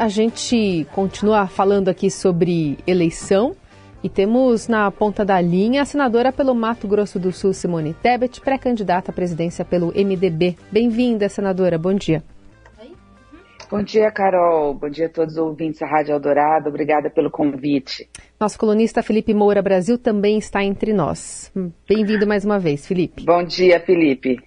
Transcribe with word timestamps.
A 0.00 0.08
gente 0.08 0.86
continua 0.94 1.46
falando 1.46 1.90
aqui 1.90 2.10
sobre 2.10 2.78
eleição 2.86 3.54
e 4.02 4.08
temos 4.08 4.66
na 4.66 4.90
ponta 4.90 5.26
da 5.26 5.38
linha 5.42 5.82
a 5.82 5.84
senadora 5.84 6.32
pelo 6.32 6.54
Mato 6.54 6.88
Grosso 6.88 7.18
do 7.18 7.30
Sul, 7.30 7.52
Simone 7.52 7.92
Tebet, 7.92 8.40
pré-candidata 8.40 9.10
à 9.10 9.14
presidência 9.14 9.62
pelo 9.62 9.88
MDB. 9.88 10.56
Bem-vinda, 10.72 11.28
senadora. 11.28 11.76
Bom 11.76 11.92
dia. 11.92 12.24
Bom 13.70 13.82
dia, 13.82 14.10
Carol. 14.10 14.72
Bom 14.72 14.88
dia 14.88 15.04
a 15.04 15.10
todos 15.10 15.34
os 15.34 15.38
ouvintes 15.38 15.80
da 15.80 15.86
Rádio 15.86 16.14
Eldorado. 16.14 16.70
Obrigada 16.70 17.10
pelo 17.10 17.30
convite. 17.30 18.08
Nosso 18.40 18.58
colunista 18.58 19.02
Felipe 19.02 19.34
Moura 19.34 19.60
Brasil 19.60 19.98
também 19.98 20.38
está 20.38 20.64
entre 20.64 20.94
nós. 20.94 21.52
Bem-vindo 21.86 22.26
mais 22.26 22.42
uma 22.42 22.58
vez, 22.58 22.86
Felipe. 22.86 23.22
Bom 23.26 23.44
dia, 23.44 23.78
Felipe. 23.80 24.38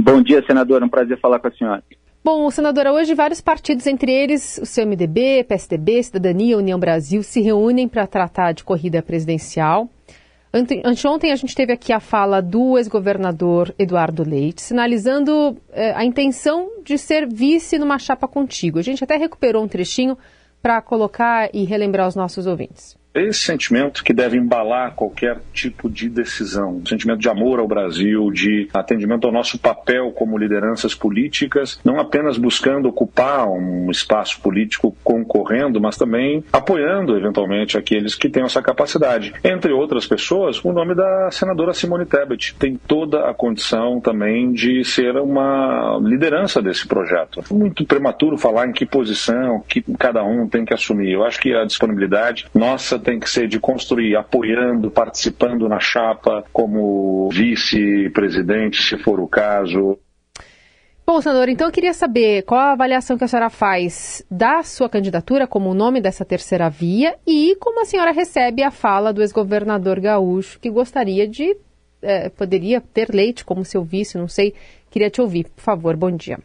Bom 0.00 0.22
dia, 0.22 0.42
senadora. 0.46 0.82
Um 0.82 0.88
prazer 0.88 1.20
falar 1.20 1.40
com 1.40 1.48
a 1.48 1.52
senhora. 1.52 1.84
Bom, 2.30 2.50
senadora, 2.50 2.92
hoje 2.92 3.14
vários 3.14 3.40
partidos, 3.40 3.86
entre 3.86 4.12
eles 4.12 4.58
o 4.58 4.66
CMDB, 4.66 5.44
PSDB, 5.44 6.02
Cidadania, 6.02 6.58
União 6.58 6.78
Brasil, 6.78 7.22
se 7.22 7.40
reúnem 7.40 7.88
para 7.88 8.06
tratar 8.06 8.52
de 8.52 8.62
corrida 8.62 9.00
presidencial. 9.00 9.88
Anteontem 10.52 11.32
a 11.32 11.36
gente 11.36 11.54
teve 11.54 11.72
aqui 11.72 11.90
a 11.90 11.98
fala 11.98 12.42
do 12.42 12.76
ex-governador 12.76 13.74
Eduardo 13.78 14.28
Leite, 14.28 14.60
sinalizando 14.60 15.56
eh, 15.72 15.94
a 15.96 16.04
intenção 16.04 16.68
de 16.84 16.98
ser 16.98 17.26
vice 17.26 17.78
numa 17.78 17.98
chapa 17.98 18.28
contigo. 18.28 18.78
A 18.78 18.82
gente 18.82 19.02
até 19.02 19.16
recuperou 19.16 19.64
um 19.64 19.68
trechinho 19.68 20.14
para 20.60 20.82
colocar 20.82 21.48
e 21.54 21.64
relembrar 21.64 22.06
os 22.06 22.14
nossos 22.14 22.46
ouvintes. 22.46 22.94
Esse 23.18 23.40
sentimento 23.40 24.04
que 24.04 24.12
deve 24.12 24.36
embalar 24.36 24.94
qualquer 24.94 25.38
tipo 25.52 25.90
de 25.90 26.08
decisão, 26.08 26.80
sentimento 26.86 27.18
de 27.18 27.28
amor 27.28 27.58
ao 27.58 27.66
Brasil, 27.66 28.30
de 28.30 28.68
atendimento 28.72 29.26
ao 29.26 29.32
nosso 29.32 29.58
papel 29.58 30.12
como 30.12 30.38
lideranças 30.38 30.94
políticas, 30.94 31.80
não 31.84 31.98
apenas 31.98 32.38
buscando 32.38 32.88
ocupar 32.88 33.48
um 33.48 33.90
espaço 33.90 34.40
político 34.40 34.96
concorrendo, 35.02 35.80
mas 35.80 35.96
também 35.96 36.44
apoiando 36.52 37.16
eventualmente 37.16 37.76
aqueles 37.76 38.14
que 38.14 38.28
têm 38.28 38.44
essa 38.44 38.62
capacidade. 38.62 39.32
Entre 39.42 39.72
outras 39.72 40.06
pessoas, 40.06 40.64
o 40.64 40.72
nome 40.72 40.94
da 40.94 41.30
senadora 41.30 41.72
Simone 41.72 42.06
Tebet 42.06 42.54
tem 42.56 42.76
toda 42.76 43.28
a 43.28 43.34
condição 43.34 44.00
também 44.00 44.52
de 44.52 44.84
ser 44.84 45.16
uma 45.16 45.98
liderança 46.02 46.62
desse 46.62 46.86
projeto. 46.86 47.42
Muito 47.50 47.84
prematuro 47.84 48.38
falar 48.38 48.68
em 48.68 48.72
que 48.72 48.86
posição 48.86 49.62
que 49.68 49.82
cada 49.98 50.22
um 50.22 50.48
tem 50.48 50.64
que 50.64 50.74
assumir. 50.74 51.12
Eu 51.12 51.24
acho 51.24 51.40
que 51.40 51.54
a 51.54 51.64
disponibilidade 51.64 52.46
nossa 52.54 52.98
tem 53.08 53.18
que 53.18 53.30
ser 53.30 53.48
de 53.48 53.58
construir 53.58 54.16
apoiando, 54.16 54.90
participando 54.90 55.66
na 55.66 55.80
chapa 55.80 56.44
como 56.52 57.26
vice-presidente, 57.30 58.82
se 58.82 58.98
for 58.98 59.18
o 59.18 59.26
caso. 59.26 59.98
Bom, 61.06 61.18
senador, 61.22 61.48
então 61.48 61.66
eu 61.66 61.72
queria 61.72 61.94
saber 61.94 62.42
qual 62.42 62.60
a 62.60 62.72
avaliação 62.72 63.16
que 63.16 63.24
a 63.24 63.26
senhora 63.26 63.48
faz 63.48 64.22
da 64.30 64.62
sua 64.62 64.90
candidatura 64.90 65.46
como 65.46 65.70
o 65.70 65.74
nome 65.74 66.02
dessa 66.02 66.22
terceira 66.22 66.68
via 66.68 67.16
e 67.26 67.56
como 67.58 67.80
a 67.80 67.86
senhora 67.86 68.12
recebe 68.12 68.62
a 68.62 68.70
fala 68.70 69.10
do 69.10 69.22
ex-governador 69.22 70.00
gaúcho 70.00 70.60
que 70.60 70.68
gostaria 70.68 71.26
de, 71.26 71.56
é, 72.02 72.28
poderia 72.28 72.78
ter 72.78 73.08
leite 73.08 73.42
como 73.42 73.64
seu 73.64 73.82
vice, 73.82 74.18
não 74.18 74.28
sei. 74.28 74.52
Queria 74.90 75.08
te 75.08 75.22
ouvir, 75.22 75.48
por 75.48 75.62
favor, 75.62 75.96
bom 75.96 76.10
dia. 76.10 76.38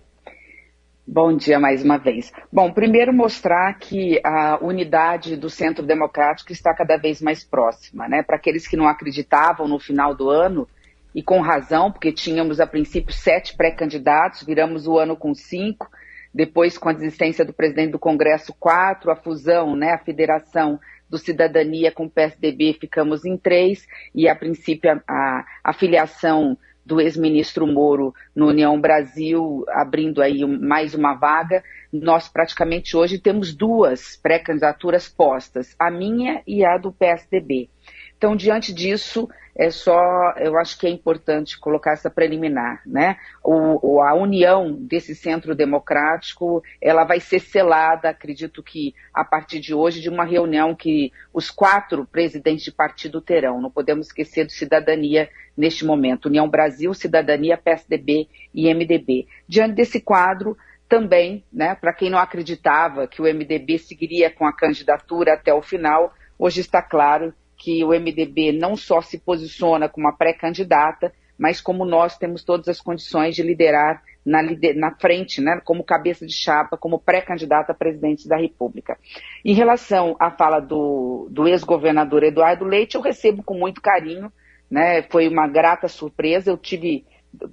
Bom 1.05 1.35
dia 1.35 1.59
mais 1.59 1.83
uma 1.83 1.97
vez. 1.97 2.31
Bom, 2.51 2.71
primeiro 2.71 3.13
mostrar 3.13 3.73
que 3.73 4.21
a 4.23 4.57
unidade 4.61 5.35
do 5.35 5.49
Centro 5.49 5.85
Democrático 5.85 6.53
está 6.53 6.73
cada 6.73 6.95
vez 6.95 7.21
mais 7.21 7.43
próxima, 7.43 8.07
né? 8.07 8.23
Para 8.23 8.37
aqueles 8.37 8.65
que 8.65 8.77
não 8.77 8.87
acreditavam 8.87 9.67
no 9.67 9.79
final 9.79 10.15
do 10.15 10.29
ano, 10.29 10.67
e 11.13 11.21
com 11.21 11.41
razão, 11.41 11.91
porque 11.91 12.11
tínhamos 12.11 12.59
a 12.59 12.65
princípio 12.65 13.13
sete 13.13 13.55
pré-candidatos, 13.55 14.43
viramos 14.43 14.87
o 14.87 14.97
ano 14.97 15.15
com 15.15 15.35
cinco, 15.35 15.89
depois 16.33 16.77
com 16.77 16.89
a 16.89 16.93
desistência 16.93 17.45
do 17.45 17.53
presidente 17.53 17.91
do 17.91 17.99
Congresso, 17.99 18.55
quatro, 18.57 19.11
a 19.11 19.15
fusão, 19.15 19.75
né, 19.75 19.91
a 19.91 19.99
federação 19.99 20.79
do 21.09 21.17
Cidadania 21.17 21.91
com 21.91 22.05
o 22.05 22.09
PSDB, 22.09 22.77
ficamos 22.79 23.25
em 23.25 23.37
três, 23.37 23.85
e 24.15 24.27
a 24.27 24.35
princípio 24.35 24.89
a, 24.89 25.01
a, 25.07 25.45
a 25.65 25.73
filiação 25.73 26.57
do 26.85 26.99
ex-ministro 26.99 27.65
Moro 27.65 28.13
no 28.35 28.47
União 28.47 28.79
Brasil, 28.79 29.63
abrindo 29.69 30.21
aí 30.21 30.45
mais 30.45 30.93
uma 30.93 31.13
vaga. 31.13 31.63
Nós 31.91 32.27
praticamente 32.27 32.97
hoje 32.97 33.19
temos 33.19 33.55
duas 33.55 34.15
pré-candidaturas 34.17 35.07
postas, 35.07 35.75
a 35.79 35.89
minha 35.89 36.41
e 36.45 36.65
a 36.65 36.77
do 36.77 36.91
PSDB. 36.91 37.69
Então, 38.17 38.35
diante 38.35 38.73
disso, 38.73 39.27
é 39.55 39.69
só, 39.69 40.33
eu 40.37 40.57
acho 40.57 40.77
que 40.79 40.87
é 40.87 40.89
importante 40.89 41.59
colocar 41.59 41.91
essa 41.91 42.09
preliminar, 42.09 42.81
né? 42.85 43.17
O, 43.43 44.01
a 44.01 44.15
união 44.15 44.73
desse 44.73 45.13
centro 45.13 45.53
democrático, 45.53 46.63
ela 46.81 47.03
vai 47.03 47.19
ser 47.19 47.39
selada, 47.39 48.09
acredito 48.09 48.63
que 48.63 48.95
a 49.13 49.23
partir 49.23 49.59
de 49.59 49.73
hoje, 49.73 50.01
de 50.01 50.09
uma 50.09 50.25
reunião 50.25 50.73
que 50.73 51.11
os 51.31 51.51
quatro 51.51 52.05
presidentes 52.05 52.63
de 52.63 52.71
partido 52.71 53.21
terão. 53.21 53.61
Não 53.61 53.69
podemos 53.69 54.07
esquecer 54.07 54.45
do 54.45 54.51
Cidadania 54.51 55.29
neste 55.55 55.85
momento. 55.85 56.25
União 56.25 56.49
Brasil, 56.49 56.91
Cidadania, 56.93 57.57
PSDB 57.57 58.27
e 58.53 58.73
MDB. 58.73 59.27
Diante 59.47 59.75
desse 59.75 60.01
quadro, 60.01 60.57
também, 60.89 61.43
né, 61.51 61.75
para 61.75 61.93
quem 61.93 62.09
não 62.09 62.19
acreditava 62.19 63.07
que 63.07 63.21
o 63.21 63.25
MDB 63.25 63.77
seguiria 63.79 64.29
com 64.29 64.45
a 64.45 64.53
candidatura 64.53 65.33
até 65.33 65.53
o 65.53 65.61
final, 65.61 66.13
hoje 66.37 66.61
está 66.61 66.81
claro 66.81 67.33
que 67.57 67.83
o 67.83 67.89
MDB 67.89 68.51
não 68.51 68.75
só 68.75 69.01
se 69.01 69.19
posiciona 69.19 69.87
como 69.87 70.07
uma 70.07 70.15
pré-candidata, 70.15 71.13
mas 71.37 71.59
como 71.59 71.85
nós 71.85 72.17
temos 72.17 72.43
todas 72.43 72.67
as 72.67 72.79
condições 72.79 73.35
de 73.35 73.43
liderar 73.43 74.01
na, 74.25 74.41
na 74.75 74.95
frente, 74.95 75.41
né, 75.41 75.59
como 75.63 75.83
cabeça 75.83 76.25
de 76.25 76.33
chapa, 76.33 76.77
como 76.77 76.99
pré-candidata 76.99 77.71
a 77.71 77.75
presidente 77.75 78.27
da 78.27 78.37
República. 78.37 78.97
Em 79.43 79.53
relação 79.53 80.15
à 80.19 80.31
fala 80.31 80.59
do, 80.59 81.27
do 81.29 81.47
ex-governador 81.47 82.23
Eduardo 82.23 82.65
Leite, 82.65 82.95
eu 82.95 83.01
recebo 83.01 83.43
com 83.43 83.55
muito 83.55 83.81
carinho, 83.81 84.31
né, 84.69 85.03
foi 85.03 85.27
uma 85.27 85.47
grata 85.47 85.87
surpresa, 85.87 86.51
eu 86.51 86.57
tive 86.57 87.05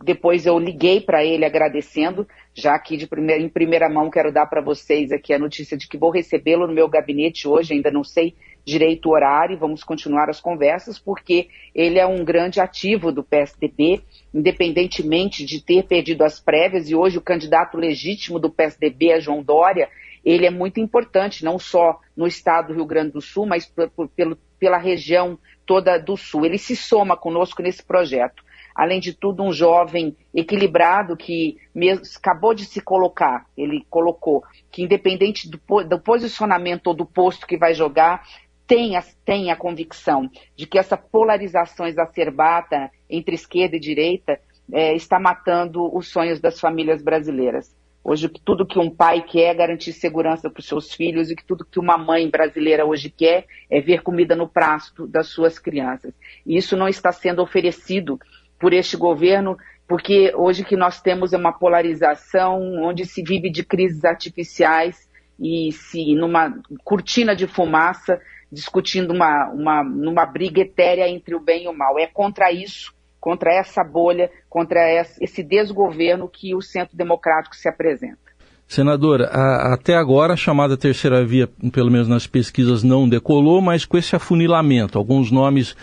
depois 0.04 0.44
eu 0.44 0.58
liguei 0.58 1.00
para 1.00 1.24
ele 1.24 1.44
agradecendo, 1.44 2.28
já 2.54 2.78
que 2.78 2.96
de 2.96 3.06
primeira, 3.06 3.42
em 3.42 3.48
primeira 3.48 3.88
mão 3.88 4.10
quero 4.10 4.30
dar 4.30 4.46
para 4.46 4.60
vocês 4.60 5.10
aqui 5.10 5.32
a 5.32 5.38
notícia 5.38 5.76
de 5.76 5.88
que 5.88 5.96
vou 5.96 6.10
recebê-lo 6.10 6.66
no 6.66 6.74
meu 6.74 6.86
gabinete 6.86 7.48
hoje, 7.48 7.72
ainda 7.72 7.90
não 7.90 8.04
sei 8.04 8.34
direito 8.62 9.06
o 9.06 9.12
horário 9.12 9.54
e 9.54 9.58
vamos 9.58 9.82
continuar 9.82 10.28
as 10.28 10.38
conversas, 10.38 10.98
porque 10.98 11.48
ele 11.74 11.98
é 11.98 12.06
um 12.06 12.22
grande 12.22 12.60
ativo 12.60 13.10
do 13.10 13.24
PSDB, 13.24 14.02
independentemente 14.34 15.46
de 15.46 15.64
ter 15.64 15.84
perdido 15.84 16.24
as 16.24 16.38
prévias, 16.38 16.90
e 16.90 16.94
hoje 16.94 17.16
o 17.16 17.22
candidato 17.22 17.78
legítimo 17.78 18.38
do 18.38 18.50
PSDB 18.50 19.12
é 19.12 19.20
João 19.20 19.42
Dória, 19.42 19.88
ele 20.22 20.44
é 20.44 20.50
muito 20.50 20.78
importante, 20.78 21.42
não 21.42 21.58
só 21.58 21.98
no 22.14 22.26
estado 22.26 22.68
do 22.68 22.74
Rio 22.74 22.84
Grande 22.84 23.12
do 23.12 23.22
Sul, 23.22 23.46
mas 23.46 23.72
pelo, 24.14 24.36
pela 24.58 24.76
região 24.76 25.38
toda 25.64 25.96
do 25.96 26.14
Sul. 26.14 26.44
Ele 26.44 26.58
se 26.58 26.76
soma 26.76 27.16
conosco 27.16 27.62
nesse 27.62 27.82
projeto 27.82 28.44
além 28.80 28.98
de 28.98 29.12
tudo, 29.12 29.42
um 29.42 29.52
jovem 29.52 30.16
equilibrado 30.34 31.14
que 31.14 31.58
mesmo, 31.74 32.02
acabou 32.16 32.54
de 32.54 32.64
se 32.64 32.80
colocar, 32.80 33.44
ele 33.54 33.84
colocou 33.90 34.42
que 34.72 34.82
independente 34.82 35.50
do, 35.50 35.60
do 35.84 36.00
posicionamento 36.00 36.86
ou 36.86 36.94
do 36.94 37.04
posto 37.04 37.46
que 37.46 37.58
vai 37.58 37.74
jogar, 37.74 38.26
tem 38.66 38.96
a, 38.96 39.04
tem 39.22 39.50
a 39.50 39.56
convicção 39.56 40.30
de 40.56 40.66
que 40.66 40.78
essa 40.78 40.96
polarização 40.96 41.86
exacerbada 41.86 42.90
entre 43.10 43.34
esquerda 43.34 43.76
e 43.76 43.80
direita 43.80 44.40
é, 44.72 44.94
está 44.94 45.20
matando 45.20 45.94
os 45.94 46.08
sonhos 46.08 46.40
das 46.40 46.58
famílias 46.58 47.02
brasileiras. 47.02 47.76
Hoje, 48.02 48.30
tudo 48.30 48.66
que 48.66 48.78
um 48.78 48.88
pai 48.88 49.22
quer 49.22 49.50
é 49.50 49.54
garantir 49.54 49.92
segurança 49.92 50.48
para 50.48 50.60
os 50.60 50.66
seus 50.66 50.94
filhos 50.94 51.30
e 51.30 51.36
que 51.36 51.44
tudo 51.44 51.66
que 51.66 51.78
uma 51.78 51.98
mãe 51.98 52.30
brasileira 52.30 52.86
hoje 52.86 53.10
quer 53.10 53.44
é 53.68 53.78
ver 53.78 54.02
comida 54.02 54.34
no 54.34 54.48
prato 54.48 55.06
das 55.06 55.26
suas 55.26 55.58
crianças. 55.58 56.14
E 56.46 56.56
isso 56.56 56.78
não 56.78 56.88
está 56.88 57.12
sendo 57.12 57.42
oferecido 57.42 58.18
por 58.60 58.72
este 58.72 58.96
governo, 58.96 59.56
porque 59.88 60.32
hoje 60.36 60.62
que 60.62 60.76
nós 60.76 61.00
temos 61.00 61.32
uma 61.32 61.52
polarização 61.52 62.60
onde 62.84 63.06
se 63.06 63.22
vive 63.22 63.50
de 63.50 63.64
crises 63.64 64.04
artificiais 64.04 65.08
e 65.40 65.72
se 65.72 66.14
numa 66.14 66.54
cortina 66.84 67.34
de 67.34 67.46
fumaça 67.46 68.20
discutindo 68.52 69.12
uma, 69.12 69.48
uma, 69.48 69.82
numa 69.82 70.26
briga 70.26 70.60
etérea 70.60 71.08
entre 71.08 71.34
o 71.34 71.40
bem 71.40 71.64
e 71.64 71.68
o 71.68 71.76
mal. 71.76 71.98
É 71.98 72.06
contra 72.06 72.52
isso, 72.52 72.92
contra 73.18 73.52
essa 73.52 73.82
bolha, 73.82 74.30
contra 74.48 74.80
esse 75.20 75.42
desgoverno 75.42 76.28
que 76.28 76.54
o 76.54 76.60
Centro 76.60 76.96
Democrático 76.96 77.56
se 77.56 77.68
apresenta. 77.68 78.18
Senadora, 78.66 79.28
a, 79.32 79.74
até 79.74 79.94
agora 79.94 80.34
a 80.34 80.36
chamada 80.36 80.76
terceira 80.76 81.24
via, 81.24 81.48
pelo 81.72 81.90
menos 81.90 82.06
nas 82.06 82.26
pesquisas, 82.26 82.84
não 82.84 83.08
decolou, 83.08 83.60
mas 83.60 83.84
com 83.84 83.98
esse 83.98 84.14
afunilamento, 84.14 84.98
alguns 84.98 85.30
nomes 85.30 85.74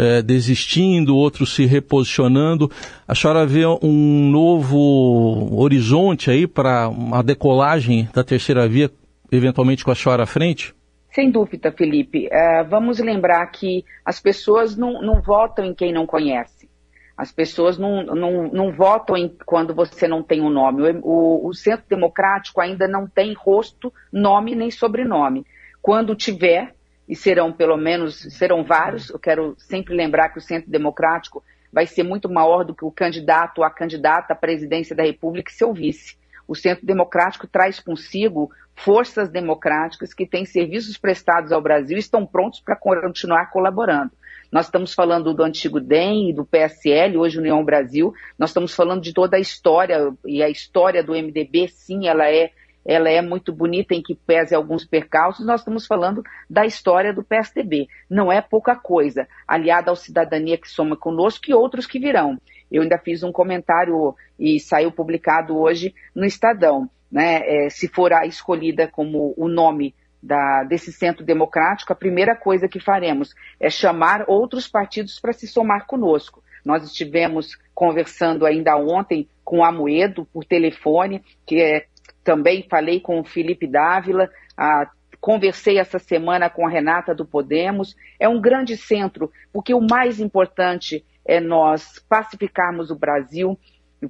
é, 0.00 0.22
desistindo, 0.22 1.14
outros 1.14 1.54
se 1.54 1.66
reposicionando. 1.66 2.70
A 3.06 3.14
senhora 3.14 3.44
vê 3.44 3.66
um 3.66 4.30
novo 4.30 5.54
horizonte 5.60 6.30
aí 6.30 6.46
para 6.46 6.88
uma 6.88 7.22
decolagem 7.22 8.08
da 8.14 8.24
terceira 8.24 8.66
via, 8.66 8.90
eventualmente 9.30 9.84
com 9.84 9.90
a 9.90 9.94
senhora 9.94 10.22
à 10.22 10.26
frente? 10.26 10.74
Sem 11.12 11.30
dúvida, 11.30 11.70
Felipe. 11.70 12.28
Uh, 12.28 12.66
vamos 12.70 12.98
lembrar 12.98 13.44
que 13.48 13.84
as 14.02 14.18
pessoas 14.18 14.74
não, 14.74 15.02
não 15.02 15.20
votam 15.20 15.66
em 15.66 15.74
quem 15.74 15.92
não 15.92 16.06
conhece. 16.06 16.70
As 17.14 17.30
pessoas 17.30 17.76
não, 17.76 18.02
não, 18.02 18.48
não 18.50 18.72
votam 18.72 19.14
em, 19.14 19.28
quando 19.44 19.74
você 19.74 20.08
não 20.08 20.22
tem 20.22 20.40
um 20.40 20.48
nome. 20.48 20.98
O, 21.02 21.48
o, 21.48 21.52
Centro 21.52 21.84
Democrático 21.90 22.62
ainda 22.62 22.88
não 22.88 23.06
tem 23.06 23.34
rosto, 23.34 23.92
nome 24.10 24.54
nem 24.54 24.70
sobrenome. 24.70 25.44
Quando 25.82 26.14
tiver, 26.14 26.74
e 27.10 27.16
serão 27.16 27.52
pelo 27.52 27.76
menos, 27.76 28.20
serão 28.30 28.62
vários, 28.62 29.10
eu 29.10 29.18
quero 29.18 29.56
sempre 29.58 29.96
lembrar 29.96 30.28
que 30.28 30.38
o 30.38 30.40
Centro 30.40 30.70
Democrático 30.70 31.42
vai 31.72 31.84
ser 31.84 32.04
muito 32.04 32.28
maior 32.28 32.64
do 32.64 32.72
que 32.72 32.84
o 32.84 32.90
candidato 32.92 33.58
ou 33.58 33.64
a 33.64 33.70
candidata 33.70 34.32
à 34.32 34.36
presidência 34.36 34.94
da 34.94 35.02
República 35.02 35.50
e 35.50 35.54
seu 35.54 35.72
vice. 35.74 36.16
O 36.46 36.54
Centro 36.54 36.86
Democrático 36.86 37.48
traz 37.48 37.80
consigo 37.80 38.52
forças 38.76 39.28
democráticas 39.28 40.14
que 40.14 40.24
têm 40.24 40.44
serviços 40.44 40.96
prestados 40.96 41.50
ao 41.50 41.60
Brasil 41.60 41.96
e 41.96 42.00
estão 42.00 42.24
prontos 42.24 42.60
para 42.60 42.76
continuar 42.76 43.50
colaborando. 43.50 44.12
Nós 44.50 44.66
estamos 44.66 44.94
falando 44.94 45.34
do 45.34 45.42
antigo 45.42 45.80
DEM 45.80 46.30
e 46.30 46.32
do 46.32 46.44
PSL, 46.44 47.16
hoje 47.16 47.38
União 47.38 47.64
Brasil. 47.64 48.14
Nós 48.38 48.50
estamos 48.50 48.72
falando 48.72 49.02
de 49.02 49.12
toda 49.12 49.36
a 49.36 49.40
história, 49.40 50.12
e 50.24 50.44
a 50.44 50.48
história 50.48 51.02
do 51.02 51.12
MDB, 51.12 51.68
sim, 51.68 52.06
ela 52.06 52.28
é, 52.28 52.52
ela 52.90 53.08
é 53.08 53.22
muito 53.22 53.52
bonita, 53.52 53.94
em 53.94 54.02
que 54.02 54.16
pese 54.16 54.52
alguns 54.52 54.84
percalços. 54.84 55.46
Nós 55.46 55.60
estamos 55.60 55.86
falando 55.86 56.24
da 56.48 56.66
história 56.66 57.14
do 57.14 57.22
PSDB. 57.22 57.86
Não 58.10 58.32
é 58.32 58.40
pouca 58.40 58.74
coisa, 58.74 59.28
aliada 59.46 59.90
ao 59.90 59.96
cidadania 59.96 60.58
que 60.58 60.68
soma 60.68 60.96
conosco 60.96 61.44
e 61.48 61.54
outros 61.54 61.86
que 61.86 62.00
virão. 62.00 62.36
Eu 62.68 62.82
ainda 62.82 62.98
fiz 62.98 63.22
um 63.22 63.30
comentário 63.30 64.12
e 64.36 64.58
saiu 64.58 64.90
publicado 64.90 65.56
hoje 65.56 65.94
no 66.12 66.24
Estadão. 66.24 66.90
Né, 67.08 67.42
é, 67.44 67.70
se 67.70 67.86
for 67.86 68.12
a 68.12 68.26
escolhida 68.26 68.88
como 68.88 69.34
o 69.36 69.46
nome 69.46 69.94
da, 70.20 70.64
desse 70.64 70.92
centro 70.92 71.24
democrático, 71.24 71.92
a 71.92 71.96
primeira 71.96 72.34
coisa 72.34 72.68
que 72.68 72.80
faremos 72.80 73.34
é 73.60 73.70
chamar 73.70 74.24
outros 74.26 74.66
partidos 74.66 75.20
para 75.20 75.32
se 75.32 75.46
somar 75.46 75.86
conosco. 75.86 76.42
Nós 76.64 76.84
estivemos 76.84 77.56
conversando 77.72 78.44
ainda 78.44 78.76
ontem 78.76 79.28
com 79.44 79.58
o 79.58 79.64
Amoedo 79.64 80.24
por 80.26 80.44
telefone, 80.44 81.24
que 81.46 81.60
é, 81.60 81.86
também 82.22 82.66
falei 82.68 83.00
com 83.00 83.20
o 83.20 83.24
Felipe 83.24 83.66
Dávila, 83.66 84.28
a, 84.56 84.90
conversei 85.20 85.78
essa 85.78 85.98
semana 85.98 86.48
com 86.48 86.66
a 86.66 86.70
Renata 86.70 87.14
do 87.14 87.24
Podemos. 87.24 87.94
É 88.18 88.28
um 88.28 88.40
grande 88.40 88.76
centro, 88.76 89.30
porque 89.52 89.74
o 89.74 89.80
mais 89.80 90.18
importante 90.18 91.04
é 91.26 91.38
nós 91.38 91.98
pacificarmos 92.08 92.90
o 92.90 92.96
Brasil, 92.96 93.58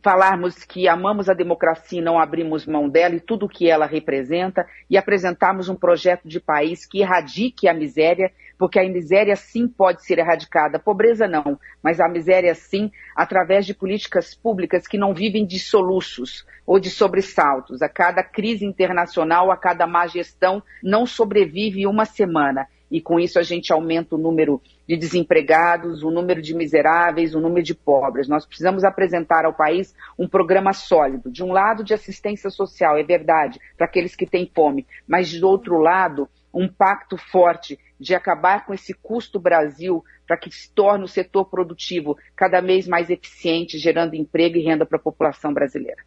falarmos 0.03 0.65
que 0.65 0.87
amamos 0.87 1.29
a 1.29 1.35
democracia 1.35 1.99
e 1.99 2.05
não 2.05 2.19
abrimos 2.19 2.65
mão 2.65 2.89
dela 2.89 3.17
e 3.17 3.21
tudo 3.21 3.47
o 3.47 3.49
que 3.49 3.69
ela 3.69 3.87
representa 3.87 4.65
e 4.89 4.97
apresentarmos 4.97 5.69
um 5.69 5.75
projeto 5.75 6.29
de 6.29 6.39
país 6.39 6.87
que 6.87 7.01
erradique 7.01 7.67
a 7.67 7.75
miséria, 7.75 8.31
porque 8.61 8.79
a 8.79 8.87
miséria 8.87 9.35
sim 9.37 9.67
pode 9.67 10.05
ser 10.05 10.19
erradicada, 10.19 10.79
pobreza 10.79 11.27
não, 11.27 11.59
mas 11.83 11.99
a 11.99 12.07
miséria 12.07 12.55
sim, 12.55 12.93
através 13.17 13.65
de 13.65 13.73
políticas 13.73 14.35
públicas 14.35 14.87
que 14.87 14.99
não 14.99 15.15
vivem 15.15 15.47
de 15.47 15.59
soluços 15.59 16.45
ou 16.67 16.79
de 16.79 16.91
sobressaltos. 16.91 17.81
A 17.81 17.89
cada 17.89 18.23
crise 18.23 18.67
internacional, 18.67 19.51
a 19.51 19.57
cada 19.57 19.87
má 19.87 20.07
gestão, 20.07 20.63
não 20.83 21.07
sobrevive 21.07 21.87
uma 21.87 22.05
semana. 22.05 22.67
E 22.91 23.01
com 23.01 23.19
isso 23.19 23.39
a 23.39 23.43
gente 23.43 23.73
aumenta 23.73 24.15
o 24.15 24.19
número 24.19 24.61
de 24.87 24.95
desempregados, 24.95 26.03
o 26.03 26.11
número 26.11 26.43
de 26.43 26.55
miseráveis, 26.55 27.35
o 27.35 27.41
número 27.41 27.63
de 27.63 27.75
pobres. 27.75 28.29
Nós 28.29 28.45
precisamos 28.45 28.85
apresentar 28.85 29.47
ao 29.47 29.55
país 29.55 29.95
um 30.19 30.29
programa 30.29 30.75
sólido, 30.75 31.31
de 31.31 31.43
um 31.43 31.51
lado 31.51 31.83
de 31.83 31.95
assistência 31.95 32.51
social, 32.51 32.99
é 32.99 33.03
verdade, 33.03 33.59
para 33.79 33.87
aqueles 33.87 34.15
que 34.15 34.27
têm 34.27 34.51
fome, 34.55 34.87
mas 35.09 35.31
de 35.31 35.43
outro 35.43 35.79
lado, 35.79 36.29
um 36.53 36.69
pacto 36.69 37.17
forte 37.17 37.79
de 38.01 38.15
acabar 38.15 38.65
com 38.65 38.73
esse 38.73 38.95
custo 38.95 39.39
Brasil 39.39 40.03
para 40.27 40.37
que 40.37 40.51
se 40.51 40.73
torne 40.75 41.05
o 41.05 41.09
setor 41.09 41.45
produtivo 41.45 42.17
cada 42.35 42.61
vez 42.61 42.89
mais 42.89 43.11
eficiente, 43.11 43.79
gerando 43.79 44.15
emprego 44.15 44.57
e 44.57 44.63
renda 44.63 44.87
para 44.87 44.97
a 44.97 45.03
população 45.03 45.53
brasileira. 45.53 46.03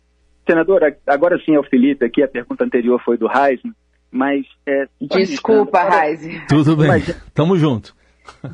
Senadora, 0.50 0.98
agora 1.06 1.38
sim 1.46 1.56
é 1.56 1.60
o 1.60 1.64
Felipe 1.64 2.04
aqui, 2.06 2.24
a 2.24 2.28
pergunta 2.28 2.66
anterior 2.66 3.02
foi 3.04 3.18
do 3.18 3.28
Heisman. 3.28 3.74
Mas. 4.12 4.46
É, 4.66 4.88
Desculpa, 5.02 5.84
Raize. 5.84 6.42
Tudo 6.48 6.76
bem. 6.76 6.88
Mas, 6.88 7.24
Tamo 7.34 7.58
junto. 7.58 7.96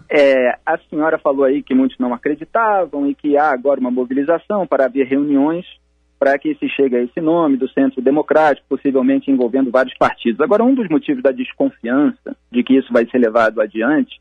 É, 0.10 0.58
a 0.66 0.78
senhora 0.90 1.20
falou 1.20 1.44
aí 1.44 1.62
que 1.62 1.76
muitos 1.76 1.98
não 2.00 2.14
acreditavam 2.14 3.08
e 3.08 3.14
que 3.14 3.38
há 3.38 3.52
agora 3.52 3.80
uma 3.80 3.92
mobilização 3.92 4.66
para 4.66 4.86
haver 4.86 5.06
reuniões 5.06 5.66
para 6.20 6.38
que 6.38 6.54
se 6.56 6.68
chegue 6.68 6.98
a 6.98 7.02
esse 7.02 7.22
nome 7.22 7.56
do 7.56 7.70
Centro 7.70 8.02
Democrático, 8.02 8.68
possivelmente 8.68 9.32
envolvendo 9.32 9.72
vários 9.72 9.98
partidos. 9.98 10.42
Agora, 10.42 10.64
um 10.64 10.76
dos 10.76 10.90
motivos 10.90 11.24
da 11.24 11.32
desconfiança 11.32 12.36
de 12.52 12.62
que 12.62 12.78
isso 12.78 12.92
vai 12.92 13.06
ser 13.10 13.20
levado 13.20 13.62
adiante 13.62 14.20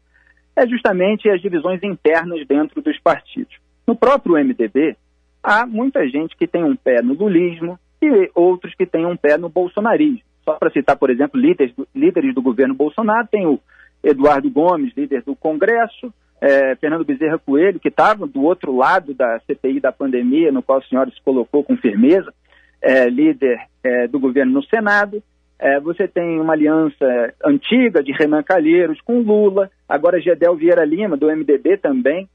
é 0.54 0.66
justamente 0.66 1.28
as 1.28 1.40
divisões 1.40 1.82
internas 1.82 2.46
dentro 2.46 2.80
dos 2.80 2.98
partidos. 3.00 3.54
No 3.86 3.96
próprio 3.96 4.36
MDB, 4.36 4.96
há 5.42 5.66
muita 5.66 6.08
gente 6.08 6.36
que 6.36 6.46
tem 6.46 6.62
um 6.62 6.76
pé 6.76 7.02
no 7.02 7.14
lulismo 7.14 7.78
e 8.00 8.30
outros 8.34 8.74
que 8.74 8.86
têm 8.86 9.04
um 9.04 9.16
pé 9.16 9.36
no 9.36 9.48
bolsonarismo. 9.48 10.20
Só 10.44 10.54
para 10.54 10.70
citar, 10.70 10.96
por 10.96 11.10
exemplo, 11.10 11.40
líderes 11.40 11.74
do, 11.74 11.86
líderes 11.94 12.34
do 12.34 12.40
governo 12.42 12.74
Bolsonaro, 12.74 13.26
tem 13.30 13.46
o 13.46 13.60
Eduardo 14.02 14.48
Gomes, 14.50 14.94
líder 14.96 15.22
do 15.22 15.34
Congresso, 15.34 16.12
é, 16.40 16.76
Fernando 16.76 17.05
Bezerra 17.05 17.38
Coelho, 17.38 17.81
que 17.81 17.88
estava 17.88 18.26
do 18.26 18.43
outro 18.43 18.75
lado 18.75 19.14
da 19.14 19.40
CPI 19.40 19.81
da 19.81 19.93
pandemia, 19.93 20.52
no 20.52 20.62
qual 20.62 20.79
a 20.79 20.82
senhora 20.82 21.11
se 21.11 21.20
colocou 21.23 21.64
com 21.64 21.76
firmeza, 21.76 22.32
é, 22.81 23.08
líder 23.08 23.58
é, 23.82 24.06
do 24.06 24.19
governo 24.20 24.52
no 24.52 24.62
Senado. 24.64 25.23
É, 25.58 25.81
você 25.81 26.06
tem 26.06 26.40
uma 26.40 26.52
aliança 26.52 27.35
antiga 27.44 28.02
de 28.02 28.12
Renan 28.12 28.43
Calheiros 28.43 29.00
com 29.00 29.20
Lula, 29.20 29.70
agora 29.88 30.20
Gedel 30.20 30.55
Vieira 30.55 30.85
Lima, 30.85 31.17
do 31.17 31.26
MDB 31.26 31.76
também, 31.79 32.29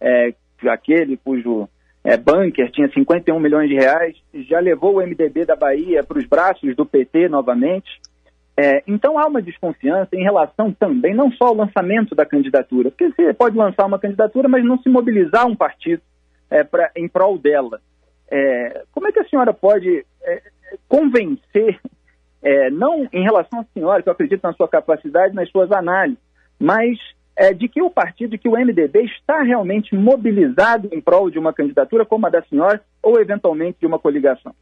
é, 0.00 0.32
aquele 0.66 1.18
cujo 1.18 1.68
é, 2.02 2.16
bunker, 2.16 2.70
tinha 2.70 2.88
51 2.88 3.38
milhões 3.38 3.68
de 3.68 3.74
reais, 3.74 4.16
já 4.48 4.58
levou 4.58 4.96
o 4.96 5.06
MDB 5.06 5.44
da 5.44 5.54
Bahia 5.54 6.02
para 6.02 6.18
os 6.18 6.26
braços 6.26 6.74
do 6.74 6.86
PT 6.86 7.28
novamente. 7.28 8.00
É, 8.56 8.82
então 8.86 9.18
há 9.18 9.26
uma 9.26 9.40
desconfiança 9.40 10.14
em 10.14 10.22
relação 10.22 10.72
também, 10.72 11.14
não 11.14 11.30
só 11.32 11.46
ao 11.46 11.54
lançamento 11.54 12.14
da 12.14 12.26
candidatura, 12.26 12.90
porque 12.90 13.10
você 13.10 13.32
pode 13.32 13.56
lançar 13.56 13.86
uma 13.86 13.98
candidatura, 13.98 14.48
mas 14.48 14.64
não 14.64 14.78
se 14.82 14.88
mobilizar 14.88 15.46
um 15.46 15.56
partido 15.56 16.02
é, 16.50 16.62
pra, 16.64 16.90
em 16.96 17.08
prol 17.08 17.38
dela. 17.38 17.80
É, 18.30 18.84
como 18.92 19.08
é 19.08 19.12
que 19.12 19.20
a 19.20 19.28
senhora 19.28 19.54
pode 19.54 20.04
é, 20.22 20.42
convencer, 20.88 21.80
é, 22.42 22.70
não 22.70 23.08
em 23.12 23.22
relação 23.22 23.60
à 23.60 23.64
senhora, 23.72 24.02
que 24.02 24.08
eu 24.08 24.12
acredito 24.12 24.42
na 24.42 24.52
sua 24.52 24.68
capacidade, 24.68 25.34
nas 25.34 25.50
suas 25.50 25.70
análises, 25.72 26.22
mas 26.58 26.98
é, 27.36 27.54
de 27.54 27.68
que 27.68 27.80
o 27.80 27.90
partido, 27.90 28.30
de 28.30 28.38
que 28.38 28.48
o 28.48 28.52
MDB 28.52 29.04
está 29.04 29.42
realmente 29.42 29.94
mobilizado 29.94 30.88
em 30.92 31.00
prol 31.00 31.30
de 31.30 31.38
uma 31.38 31.52
candidatura 31.52 32.04
como 32.04 32.26
a 32.26 32.30
da 32.30 32.42
senhora 32.42 32.82
ou 33.02 33.18
eventualmente 33.18 33.78
de 33.80 33.86
uma 33.86 33.98
coligação? 33.98 34.54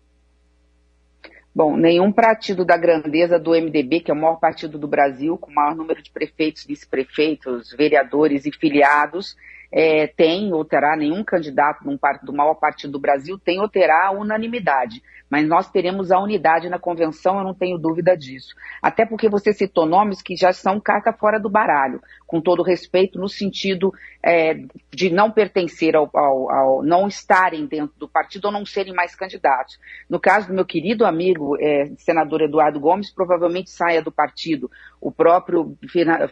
Bom, 1.58 1.76
nenhum 1.76 2.12
partido 2.12 2.64
da 2.64 2.76
grandeza 2.76 3.37
do 3.37 3.50
MDB, 3.50 3.99
que 3.99 4.12
é 4.12 4.14
o 4.14 4.16
maior 4.16 4.37
partido 4.37 4.78
do 4.78 4.87
Brasil, 4.87 5.37
com 5.37 5.50
o 5.50 5.55
maior 5.56 5.75
número 5.75 6.00
de 6.00 6.08
prefeitos, 6.08 6.65
vice-prefeitos, 6.65 7.74
vereadores 7.77 8.46
e 8.46 8.53
filiados, 8.53 9.36
é, 9.70 10.06
tem 10.06 10.53
ou 10.53 10.65
terá 10.65 10.96
nenhum 10.96 11.22
candidato 11.22 11.84
num, 11.84 11.98
do 12.22 12.32
maior 12.32 12.55
partido 12.55 12.93
do 12.93 13.01
Brasil, 13.01 13.39
tem 13.39 13.60
ou 13.60 13.69
terá 13.69 14.10
unanimidade 14.10 15.03
mas 15.31 15.46
nós 15.46 15.70
teremos 15.70 16.10
a 16.10 16.19
unidade 16.19 16.69
na 16.69 16.79
convenção, 16.79 17.39
eu 17.39 17.44
não 17.44 17.55
tenho 17.55 17.79
dúvida 17.79 18.17
disso. 18.17 18.55
Até 18.82 19.05
porque 19.05 19.29
você 19.29 19.53
citou 19.53 19.87
nomes 19.87 20.22
que 20.22 20.34
já 20.37 20.53
são 20.53 20.81
carta 20.81 21.13
fora 21.13 21.39
do 21.39 21.51
baralho, 21.51 22.01
com 22.27 22.41
todo 22.41 22.63
respeito, 22.63 23.19
no 23.19 23.29
sentido 23.29 23.93
é, 24.25 24.55
de 24.91 25.10
não 25.10 25.31
pertencer 25.31 25.94
ao, 25.94 26.10
ao, 26.15 26.51
ao, 26.51 26.82
não 26.82 27.06
estarem 27.06 27.67
dentro 27.67 27.94
do 27.98 28.08
partido 28.08 28.46
ou 28.46 28.53
não 28.53 28.65
serem 28.65 28.94
mais 28.94 29.15
candidatos. 29.15 29.79
No 30.08 30.19
caso 30.19 30.48
do 30.48 30.55
meu 30.55 30.65
querido 30.65 31.05
amigo, 31.05 31.56
é, 31.60 31.91
senador 31.98 32.43
Eduardo 32.43 32.81
Gomes, 32.81 33.13
provavelmente 33.13 33.70
saia 33.70 34.03
do 34.03 34.13
partido. 34.13 34.70
O 35.00 35.12
próprio 35.12 35.76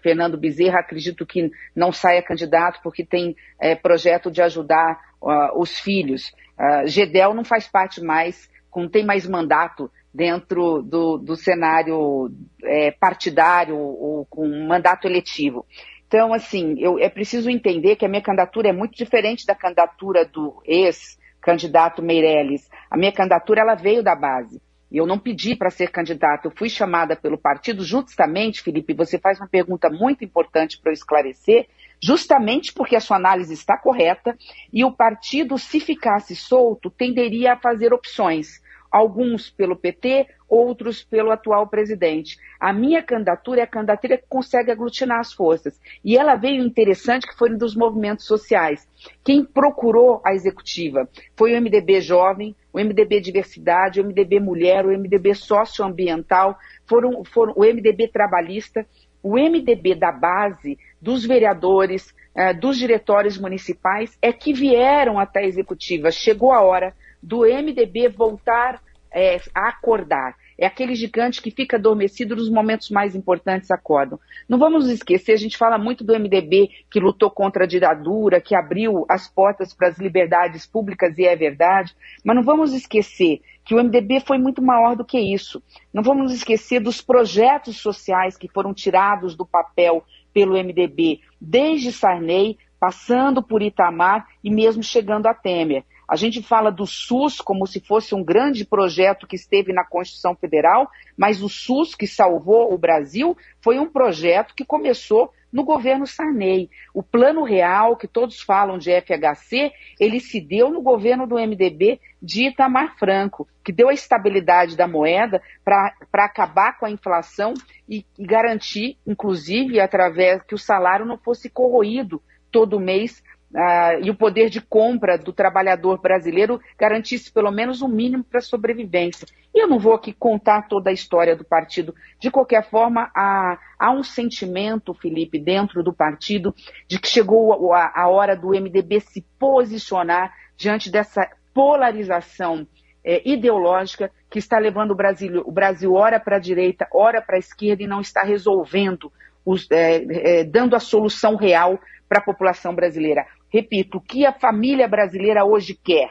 Fernando 0.02 0.37
Bezerra, 0.37 0.80
acredito 0.80 1.25
que 1.25 1.50
não 1.75 1.92
saia 1.92 2.23
candidato 2.23 2.80
porque 2.82 3.04
tem 3.04 3.37
é, 3.61 3.75
projeto 3.75 4.30
de 4.30 4.42
ajudar 4.42 4.99
uh, 5.20 5.61
os 5.61 5.78
filhos. 5.78 6.32
Uh, 6.58 6.87
Gedel 6.87 7.35
não 7.35 7.44
faz 7.44 7.66
parte 7.68 8.00
mais 8.00 8.49
não 8.80 8.88
tem 8.88 9.04
mais 9.04 9.26
mandato 9.26 9.90
dentro 10.12 10.82
do, 10.82 11.18
do 11.18 11.37
cenário 11.37 12.30
é, 12.62 12.90
partidário 12.90 13.76
ou 13.76 14.26
com 14.26 14.46
mandato 14.66 15.06
eletivo. 15.06 15.66
Então, 16.06 16.32
assim, 16.32 16.76
eu, 16.78 16.99
é 16.99 17.08
preciso 17.08 17.50
entender 17.50 17.96
que 17.96 18.04
a 18.04 18.08
minha 18.08 18.23
candidatura 18.23 18.68
é 18.68 18.73
muito 18.73 18.96
diferente 18.96 19.44
da 19.44 19.54
candidatura 19.54 20.25
do 20.25 20.62
ex-candidato 20.64 22.02
Meirelles. 22.02 22.68
A 22.90 22.96
minha 22.96 23.12
candidatura, 23.12 23.61
ela 23.62 23.75
veio 23.75 24.02
da 24.02 24.14
base. 24.14 24.61
Eu 24.90 25.07
não 25.07 25.19
pedi 25.19 25.57
para 25.57 25.71
ser 25.71 25.90
candidata, 25.90 26.47
eu 26.47 26.52
fui 26.57 26.69
chamada 26.69 27.16
pelo 27.16 27.37
partido 27.37 27.85
justamente, 27.85 28.62
Felipe, 28.62 28.95
você 28.95 29.19
faz 29.19 29.38
uma 29.40 29.49
pergunta 29.49 29.90
muito 29.90 30.25
importante 30.25 30.78
para 30.78 30.90
eu 30.90 30.95
esclarecer, 30.95 31.69
justamente 32.00 32.73
porque 32.73 32.95
a 32.95 33.00
sua 33.00 33.16
análise 33.16 33.52
está 33.52 33.76
correta 33.76 34.37
e 34.73 34.85
o 34.85 34.93
partido, 34.93 35.59
se 35.59 35.81
ficasse 35.81 36.37
solto, 36.37 36.90
tenderia 36.90 37.55
a 37.55 37.57
fazer 37.57 37.93
opções 37.93 38.61
alguns 38.97 39.50
pelo 39.50 39.76
PT, 39.76 40.26
outros 40.49 41.05
pelo 41.05 41.31
atual 41.31 41.67
presidente. 41.69 42.38
A 42.59 42.73
minha 42.73 43.03
candidatura 43.03 43.61
é 43.61 43.65
a 43.65 43.67
candidatura 43.67 44.17
que 44.17 44.25
consegue 44.26 44.71
aglutinar 44.71 45.21
as 45.21 45.35
forças. 45.35 45.79
E 46.03 46.17
ela 46.17 46.35
veio 46.35 46.65
interessante 46.65 47.26
que 47.26 47.37
foi 47.37 47.55
dos 47.55 47.76
movimentos 47.76 48.25
sociais. 48.25 48.88
Quem 49.23 49.45
procurou 49.45 50.23
a 50.25 50.33
executiva 50.33 51.07
foi 51.37 51.53
o 51.53 51.61
MDB 51.61 52.00
Jovem, 52.00 52.57
o 52.73 52.79
MDB 52.79 53.21
Diversidade, 53.21 54.00
o 54.00 54.05
MDB 54.05 54.41
Mulher, 54.41 54.87
o 54.87 54.99
MDB 54.99 55.35
Socioambiental, 55.35 56.57
foram, 56.87 57.23
foram 57.23 57.53
o 57.55 57.65
MDB 57.65 58.09
Trabalhista, 58.09 58.87
o 59.23 59.35
MDB 59.35 59.95
da 59.95 60.12
base, 60.12 60.79
dos 61.03 61.26
vereadores, 61.26 62.15
eh, 62.35 62.55
dos 62.55 62.79
diretórios 62.79 63.37
municipais, 63.37 64.17
é 64.23 64.33
que 64.33 64.55
vieram 64.55 65.19
até 65.19 65.41
a 65.41 65.47
executiva. 65.47 66.11
Chegou 66.11 66.53
a 66.53 66.62
hora 66.62 66.95
do 67.23 67.45
MDB 67.45 68.09
voltar 68.09 68.81
é, 69.16 69.40
acordar. 69.54 70.37
É 70.58 70.66
aquele 70.66 70.94
gigante 70.94 71.40
que 71.40 71.50
fica 71.50 71.78
adormecido 71.78 72.37
nos 72.37 72.50
momentos 72.50 72.90
mais 72.90 73.14
importantes 73.14 73.70
acordam. 73.70 74.20
Não 74.46 74.58
vamos 74.58 74.88
esquecer, 74.90 75.32
a 75.32 75.38
gente 75.38 75.56
fala 75.56 75.78
muito 75.78 76.04
do 76.04 76.12
MDB 76.12 76.68
que 76.90 77.00
lutou 77.00 77.30
contra 77.30 77.64
a 77.64 77.66
ditadura, 77.66 78.42
que 78.42 78.54
abriu 78.54 79.06
as 79.08 79.26
portas 79.26 79.73
para 79.73 79.88
as 79.88 79.99
liberdades 79.99 80.66
públicas 80.66 81.16
e 81.16 81.25
é 81.25 81.35
verdade, 81.35 81.96
mas 82.23 82.37
não 82.37 82.42
vamos 82.42 82.75
esquecer 82.75 83.40
que 83.64 83.75
o 83.75 83.82
MDB 83.82 84.20
foi 84.20 84.38
muito 84.38 84.61
maior 84.62 84.94
do 84.94 85.04
que 85.04 85.18
isso. 85.18 85.62
Não 85.92 86.02
vamos 86.02 86.32
esquecer 86.32 86.80
dos 86.80 87.00
projetos 87.00 87.78
sociais 87.78 88.37
que 88.37 88.49
foram 88.49 88.75
tirados 88.75 89.35
do 89.35 89.46
papel 89.46 90.04
pelo 90.32 90.52
MDB, 90.52 91.20
desde 91.40 91.90
Sarney, 91.90 92.58
passando 92.78 93.42
por 93.42 93.62
Itamar 93.62 94.26
e 94.44 94.50
mesmo 94.50 94.82
chegando 94.82 95.26
a 95.26 95.35
Temer. 95.35 95.85
A 96.09 96.15
gente 96.15 96.43
fala 96.43 96.71
do 96.71 96.87
SUS 96.87 97.41
como 97.41 97.67
se 97.67 97.81
fosse 97.81 98.15
um 98.15 98.23
grande 98.23 98.65
projeto 98.65 99.27
que 99.27 99.37
esteve 99.37 99.73
na 99.73 99.85
Constituição 99.85 100.37
Federal, 100.37 100.89
mas 101.17 101.43
o 101.43 101.49
SUS 101.49 101.95
que 101.95 102.07
salvou 102.07 102.73
o 102.73 102.79
Brasil 102.79 103.37
foi 103.61 103.79
um 103.79 103.89
projeto 103.89 104.55
que 104.55 104.65
começou 104.65 105.33
no 105.53 105.65
governo 105.65 106.07
Sarney. 106.07 106.69
O 106.93 107.03
plano 107.03 107.43
real, 107.43 107.97
que 107.97 108.07
todos 108.07 108.41
falam 108.41 108.79
de 108.79 108.91
FHC, 108.91 109.73
ele 109.99 110.21
se 110.21 110.41
deu 110.41 110.71
no 110.71 110.83
governo 110.83 111.27
do 111.27 111.37
MDB 111.37 111.99
de 112.23 112.49
Itamar 112.49 112.97
Franco, 112.99 113.49
que 113.65 113.73
deu 113.73 113.89
a 113.89 113.95
estabilidade 113.95 114.77
da 114.77 114.87
moeda 114.87 115.41
para 115.65 116.25
acabar 116.25 116.79
com 116.79 116.87
a 116.87 116.91
inflação 116.91 117.55
e, 117.89 118.05
e 118.19 118.27
garantir, 118.27 118.99
inclusive, 119.07 119.81
através 119.81 120.43
que 120.43 120.55
o 120.55 120.59
salário 120.59 121.07
não 121.07 121.17
fosse 121.17 121.49
corroído 121.49 122.23
todo 122.51 122.81
mês 122.81 123.23
Uh, 123.55 124.03
e 124.03 124.11
o 124.11 124.15
poder 124.15 124.50
de 124.50 124.61
compra 124.61 125.17
do 125.17 125.33
trabalhador 125.33 126.00
brasileiro 126.00 126.61
garantisse 126.76 127.33
pelo 127.33 127.50
menos 127.50 127.81
um 127.81 127.88
mínimo 127.88 128.25
para 128.25 128.41
sobrevivência. 128.41 129.26
E 129.55 129.62
eu 129.62 129.69
não 129.69 129.79
vou 129.79 129.95
aqui 129.95 130.12
contar 130.12 130.69
toda 130.69 130.91
a 130.91 130.93
história 130.93 131.35
do 131.35 131.45
partido. 131.45 131.95
De 132.21 132.31
qualquer 132.31 132.69
forma, 132.69 133.11
há, 133.15 133.59
há 133.79 133.91
um 133.93 134.03
sentimento, 134.03 134.93
Felipe, 134.93 135.38
dentro 135.38 135.83
do 135.83 135.93
partido, 135.93 136.55
de 136.88 136.99
que 136.99 137.09
chegou 137.09 137.73
a, 137.73 137.93
a 137.95 138.09
hora 138.09 138.37
do 138.37 138.49
MDB 138.49 139.00
se 139.00 139.25
posicionar 139.38 140.35
diante 140.57 140.91
dessa 140.91 141.31
polarização 141.55 142.67
é, 143.03 143.23
ideológica 143.25 144.11
que 144.29 144.38
está 144.38 144.59
levando 144.59 144.91
o 144.91 144.97
Brasil, 144.97 145.43
o 145.47 145.53
Brasil 145.53 145.95
ora 145.95 146.19
para 146.19 146.37
a 146.37 146.41
direita, 146.41 146.88
ora 146.93 147.23
para 147.23 147.37
a 147.37 147.38
esquerda 147.38 147.83
e 147.83 147.87
não 147.87 148.00
está 148.00 148.23
resolvendo, 148.23 149.12
os, 149.45 149.71
é, 149.71 150.41
é, 150.41 150.45
dando 150.45 150.75
a 150.75 150.81
solução 150.81 151.37
real 151.37 151.81
para 152.09 152.19
a 152.19 152.25
população 152.25 152.75
brasileira. 152.75 153.25
Repito, 153.49 153.99
o 153.99 154.00
que 154.00 154.26
a 154.26 154.33
família 154.33 154.88
brasileira 154.88 155.45
hoje 155.45 155.75
quer? 155.75 156.11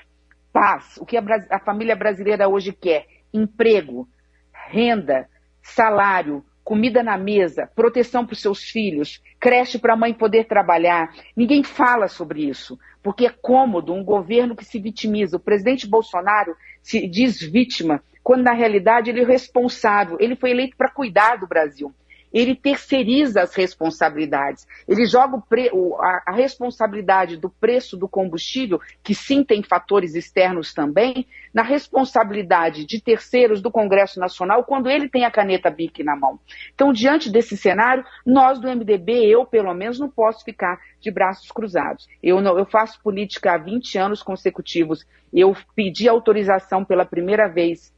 Paz. 0.51 0.97
O 0.97 1.05
que 1.05 1.17
a, 1.17 1.23
a 1.51 1.59
família 1.59 1.95
brasileira 1.95 2.47
hoje 2.47 2.71
quer? 2.71 3.05
Emprego, 3.33 4.07
renda, 4.51 5.27
salário, 5.61 6.45
comida 6.63 7.03
na 7.03 7.17
mesa, 7.17 7.69
proteção 7.75 8.25
para 8.25 8.33
os 8.33 8.41
seus 8.41 8.63
filhos, 8.63 9.21
creche 9.39 9.77
para 9.77 9.93
a 9.93 9.97
mãe 9.97 10.13
poder 10.13 10.45
trabalhar. 10.45 11.13
Ninguém 11.35 11.63
fala 11.63 12.07
sobre 12.07 12.49
isso, 12.49 12.79
porque 13.03 13.27
é 13.27 13.29
cômodo 13.29 13.93
um 13.93 14.03
governo 14.03 14.55
que 14.55 14.65
se 14.65 14.79
vitimiza. 14.79 15.37
O 15.37 15.39
presidente 15.39 15.87
Bolsonaro 15.87 16.55
se 16.81 17.07
diz 17.07 17.39
vítima, 17.39 18.01
quando 18.23 18.43
na 18.43 18.53
realidade 18.53 19.11
ele 19.11 19.21
é 19.21 19.25
responsável. 19.25 20.17
Ele 20.19 20.35
foi 20.35 20.51
eleito 20.51 20.75
para 20.75 20.89
cuidar 20.89 21.37
do 21.37 21.47
Brasil 21.47 21.93
ele 22.35 22.53
terceiriza 22.53 23.41
as 23.41 23.55
responsabilidades. 23.55 24.67
Ele 24.85 25.05
joga 25.05 25.41
pre, 25.47 25.69
a, 25.69 26.23
a, 26.27 26.31
responsabilidade 26.33 27.37
do 27.37 27.49
preço 27.49 27.95
do 27.95 28.09
combustível, 28.09 28.77
que 29.01 29.15
sim 29.15 29.41
tem 29.41 29.63
fatores 29.63 30.15
externos 30.15 30.73
também, 30.73 31.25
na 31.53 31.63
responsabilidade 31.63 32.85
de 32.85 33.01
terceiros 33.01 33.61
do 33.61 33.71
Congresso 33.71 34.19
Nacional, 34.19 34.65
quando 34.65 34.89
ele 34.89 35.07
tem 35.07 35.23
a 35.23 35.31
caneta 35.31 35.71
BIC 35.71 36.03
na 36.03 36.17
mão. 36.17 36.37
Então, 36.73 36.91
diante 36.91 37.31
desse 37.31 37.55
cenário, 37.55 38.03
nós 38.25 38.59
do 38.59 38.67
MDB, 38.67 39.13
eu 39.25 39.45
pelo 39.45 39.73
menos, 39.73 39.97
não 39.97 40.09
posso 40.09 40.43
ficar 40.43 40.77
de 40.99 41.09
braços 41.09 41.49
cruzados. 41.49 42.05
Eu, 42.21 42.41
não, 42.41 42.57
eu 42.57 42.65
faço 42.65 43.01
política 43.01 43.53
há 43.53 43.57
20 43.57 43.97
anos 43.97 44.21
consecutivos. 44.21 45.05
Eu 45.31 45.55
pedi 45.73 46.09
autorização 46.09 46.83
pela 46.83 47.05
primeira 47.05 47.47
vez 47.47 47.94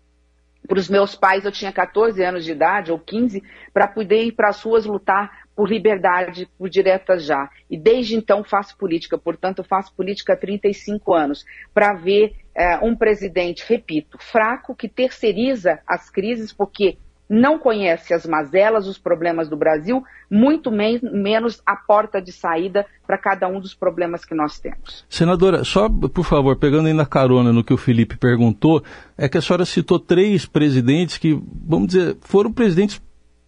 para 0.68 0.78
os 0.80 0.90
meus 0.90 1.16
pais, 1.16 1.46
eu 1.46 1.52
tinha 1.52 1.72
14 1.72 2.22
anos 2.24 2.44
de 2.44 2.52
idade, 2.52 2.92
ou 2.92 3.00
15, 3.00 3.42
para 3.74 3.88
poder 3.88 4.24
ir 4.24 4.34
para 4.34 4.50
as 4.50 4.62
ruas 4.62 4.86
lutar 4.86 5.48
por 5.56 5.70
liberdade, 5.70 6.48
por 6.58 6.70
diretas 6.70 7.24
já. 7.24 7.50
E 7.70 7.78
desde 7.78 8.16
então 8.16 8.44
faço 8.44 8.78
política, 8.78 9.18
portanto, 9.18 9.64
faço 9.64 9.94
política 9.96 10.34
há 10.34 10.38
35 10.38 11.14
anos, 11.14 11.46
para 11.74 11.94
ver 11.94 12.36
é, 12.54 12.78
um 12.80 12.96
presidente, 12.96 13.64
repito, 13.68 14.18
fraco, 14.20 14.76
que 14.76 14.90
terceiriza 14.90 15.80
as 15.88 16.10
crises, 16.10 16.52
porque 16.52 16.98
não 17.30 17.60
conhece 17.60 18.14
as 18.14 18.26
mazelas, 18.26 18.88
os 18.88 18.98
problemas 18.98 19.50
do 19.50 19.58
Brasil, 19.58 20.04
muito 20.30 20.72
men 20.72 21.00
menos 21.02 21.62
a 21.66 21.76
porta 21.76 22.22
de 22.22 22.32
saída 22.32 22.86
para 23.06 23.18
cada 23.18 23.48
um 23.48 23.60
dos 23.60 23.74
problemas 23.74 24.24
que 24.24 24.34
nós 24.34 24.60
temos. 24.60 25.06
Senadora, 25.10 25.64
só 25.64 25.90
por 25.90 26.24
favor, 26.24 26.58
pegando 26.58 26.88
ainda 26.88 27.06
carona 27.06 27.52
no 27.52 27.64
que 27.64 27.74
o 27.74 27.78
Felipe 27.78 28.18
perguntou, 28.18 28.84
é 29.18 29.28
que 29.28 29.38
a 29.38 29.42
senhora 29.42 29.66
citou 29.66 30.00
três 30.00 30.46
presidentes 30.46 31.18
que, 31.18 31.40
vamos 31.66 31.88
dizer, 31.88 32.18
foram 32.22 32.52
presidentes 32.52 33.02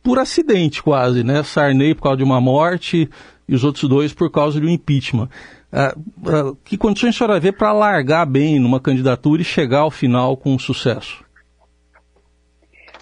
por 0.03 0.19
acidente 0.19 0.81
quase, 0.81 1.23
né? 1.23 1.43
Sarney 1.43 1.93
por 1.93 2.03
causa 2.03 2.17
de 2.17 2.23
uma 2.23 2.41
morte 2.41 3.09
e 3.47 3.55
os 3.55 3.63
outros 3.63 3.89
dois 3.89 4.13
por 4.13 4.31
causa 4.31 4.59
de 4.59 4.65
um 4.65 4.69
impeachment. 4.69 5.29
Ah, 5.71 5.95
ah, 6.25 6.55
que 6.63 6.77
condições 6.77 7.15
a 7.15 7.17
senhora 7.17 7.39
vê 7.39 7.51
para 7.51 7.71
largar 7.71 8.25
bem 8.25 8.59
numa 8.59 8.79
candidatura 8.79 9.41
e 9.41 9.45
chegar 9.45 9.79
ao 9.79 9.91
final 9.91 10.35
com 10.35 10.57
sucesso? 10.57 11.23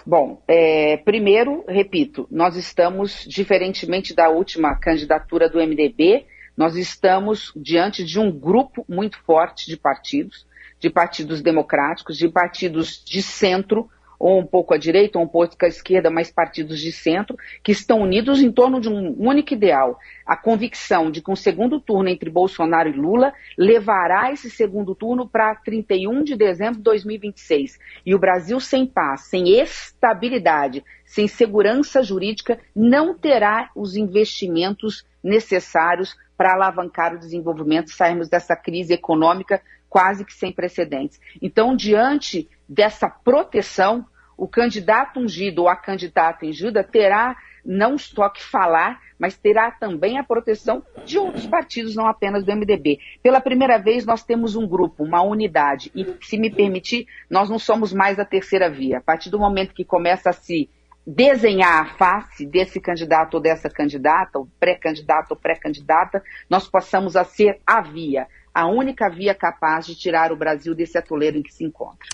Bom, 0.07 0.41
é, 0.47 0.95
primeiro, 0.95 1.65
repito, 1.67 2.29
nós 2.31 2.55
estamos, 2.55 3.25
diferentemente 3.27 4.15
da 4.15 4.29
última 4.29 4.73
candidatura 4.73 5.49
do 5.49 5.59
MDB, 5.59 6.25
nós 6.55 6.77
estamos 6.77 7.51
diante 7.53 8.05
de 8.05 8.17
um 8.17 8.31
grupo 8.31 8.85
muito 8.87 9.19
forte 9.25 9.65
de 9.67 9.75
partidos, 9.75 10.47
de 10.79 10.89
partidos 10.89 11.41
democráticos, 11.41 12.17
de 12.17 12.29
partidos 12.29 13.03
de 13.03 13.21
centro, 13.21 13.89
ou 14.19 14.39
um 14.39 14.45
pouco 14.45 14.73
à 14.73 14.77
direita, 14.77 15.19
ou 15.19 15.25
um 15.25 15.27
pouco 15.27 15.55
à 15.63 15.67
esquerda, 15.67 16.09
mas 16.09 16.31
partidos 16.31 16.79
de 16.79 16.91
centro, 16.91 17.37
que 17.63 17.71
estão 17.71 18.01
unidos 18.01 18.41
em 18.41 18.51
torno 18.51 18.79
de 18.79 18.89
um 18.89 19.15
único 19.17 19.53
ideal, 19.53 19.99
a 20.25 20.35
convicção 20.35 21.11
de 21.11 21.21
que 21.21 21.31
um 21.31 21.35
segundo 21.35 21.79
turno 21.79 22.09
entre 22.09 22.29
Bolsonaro 22.29 22.89
e 22.89 22.93
Lula 22.93 23.33
levará 23.57 24.31
esse 24.31 24.49
segundo 24.49 24.95
turno 24.95 25.27
para 25.27 25.55
31 25.55 26.23
de 26.23 26.35
dezembro 26.35 26.77
de 26.77 26.83
2026. 26.83 27.79
E 28.05 28.15
o 28.15 28.19
Brasil 28.19 28.59
sem 28.59 28.85
paz, 28.85 29.21
sem 29.21 29.59
estabilidade, 29.59 30.83
sem 31.05 31.27
segurança 31.27 32.01
jurídica, 32.03 32.59
não 32.75 33.13
terá 33.13 33.69
os 33.75 33.95
investimentos 33.95 35.05
necessários 35.23 36.15
para 36.37 36.53
alavancar 36.53 37.15
o 37.15 37.19
desenvolvimento 37.19 37.89
sairmos 37.89 38.29
dessa 38.29 38.55
crise 38.55 38.93
econômica 38.93 39.61
quase 39.89 40.25
que 40.25 40.33
sem 40.33 40.51
precedentes. 40.51 41.19
Então, 41.41 41.75
diante 41.75 42.49
dessa 42.67 43.09
proteção, 43.09 44.05
o 44.37 44.47
candidato 44.47 45.19
ungido 45.19 45.63
ou 45.63 45.69
a 45.69 45.75
candidata 45.75 46.45
ungida 46.45 46.83
terá 46.83 47.35
não 47.67 47.97
só 47.97 48.29
que 48.29 48.41
falar, 48.41 49.01
mas 49.19 49.37
terá 49.37 49.69
também 49.71 50.17
a 50.17 50.23
proteção 50.23 50.81
de 51.05 51.19
outros 51.19 51.45
partidos, 51.45 51.95
não 51.95 52.07
apenas 52.07 52.45
do 52.45 52.55
MDB. 52.55 52.99
Pela 53.21 53.41
primeira 53.41 53.77
vez, 53.77 54.05
nós 54.05 54.23
temos 54.23 54.55
um 54.55 54.65
grupo, 54.65 55.03
uma 55.03 55.21
unidade, 55.21 55.91
e, 55.93 56.05
se 56.21 56.37
me 56.37 56.49
permitir, 56.49 57.07
nós 57.29 57.49
não 57.49 57.59
somos 57.59 57.91
mais 57.91 58.19
a 58.19 58.25
terceira 58.25 58.69
via. 58.69 58.99
A 58.99 59.01
partir 59.01 59.29
do 59.29 59.37
momento 59.37 59.73
que 59.73 59.83
começa 59.83 60.29
a 60.29 60.33
se 60.33 60.69
desenhar 61.07 61.83
a 61.83 61.85
face 61.97 62.45
desse 62.45 62.81
candidato 62.81 63.35
ou 63.35 63.39
dessa 63.39 63.69
candidata, 63.69 64.37
ou 64.39 64.49
pré-candidato 64.59 65.31
ou 65.31 65.37
pré-candidata, 65.37 66.21
nós 66.49 66.67
possamos 66.67 67.15
a 67.15 67.23
ser 67.23 67.61
a 67.65 67.81
via, 67.81 68.27
a 68.53 68.67
única 68.67 69.09
via 69.09 69.33
capaz 69.33 69.85
de 69.85 69.95
tirar 69.95 70.33
o 70.33 70.35
Brasil 70.35 70.75
desse 70.75 70.97
atoleiro 70.97 71.37
em 71.37 71.43
que 71.43 71.53
se 71.53 71.63
encontra. 71.63 72.09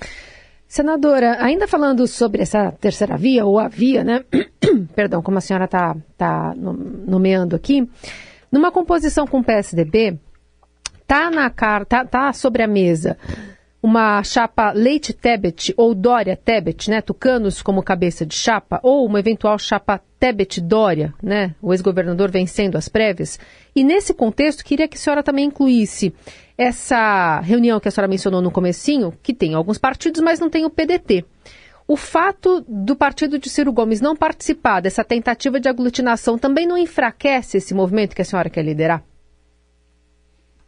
Senadora, 0.68 1.38
ainda 1.44 1.68
falando 1.68 2.06
sobre 2.06 2.44
essa 2.44 2.72
terceira 2.72 3.18
via, 3.18 3.46
ou 3.46 3.58
a 3.58 3.68
via, 3.68 4.04
né? 4.04 4.24
Perdão, 4.96 5.24
como 5.24 5.40
a 5.40 5.42
senhora 5.42 5.66
está 5.66 5.96
tá 6.16 6.54
nomeando 6.56 7.56
aqui, 7.56 7.90
numa 8.52 8.72
composição 8.72 9.26
com 9.26 9.40
o 9.40 9.44
PSDB, 9.44 10.20
tá 11.08 11.32
na 11.32 11.50
tá, 11.50 12.06
tá 12.06 12.34
sobre 12.34 12.62
a 12.62 12.68
mesa 12.68 13.18
uma 13.84 14.24
chapa 14.24 14.72
Leite 14.72 15.12
Tebet 15.12 15.74
ou 15.76 15.94
Dória 15.94 16.38
Tebet, 16.38 16.90
né, 16.90 17.02
tucanos 17.02 17.62
como 17.62 17.84
cabeça 17.84 18.26
de 18.26 18.34
chapa, 18.34 18.80
ou 18.82 19.06
uma 19.06 19.20
eventual 19.20 19.60
chapa 19.60 20.02
Tebet 20.18 20.62
Dória, 20.62 21.14
né, 21.22 21.54
o 21.62 21.74
ex-governador 21.74 22.32
vencendo 22.32 22.78
as 22.78 22.88
prévias. 22.88 23.38
E 23.76 23.84
nesse 23.84 24.14
contexto, 24.14 24.64
queria 24.64 24.88
que 24.88 24.96
a 24.96 25.00
senhora 25.00 25.22
também 25.22 25.48
incluísse 25.48 26.14
essa 26.58 27.42
reunião 27.42 27.78
que 27.78 27.90
a 27.90 27.92
senhora 27.92 28.08
mencionou 28.08 28.42
no 28.42 28.52
comecinho, 28.52 29.14
que 29.22 29.34
tem 29.34 29.54
alguns 29.54 29.78
partidos, 29.78 30.22
mas 30.22 30.40
não 30.40 30.50
tem 30.50 30.64
o 30.64 30.70
PDT. 30.70 31.26
O 31.86 31.98
fato 31.98 32.64
do 32.66 32.96
partido 32.96 33.38
de 33.38 33.50
Ciro 33.50 33.74
Gomes 33.74 34.00
não 34.00 34.16
participar 34.16 34.80
dessa 34.80 35.04
tentativa 35.04 35.60
de 35.60 35.68
aglutinação 35.68 36.38
também 36.38 36.66
não 36.66 36.78
enfraquece 36.78 37.58
esse 37.58 37.74
movimento 37.74 38.16
que 38.16 38.22
a 38.22 38.26
senhora 38.26 38.50
quer 38.50 38.64
liderar? 38.64 39.04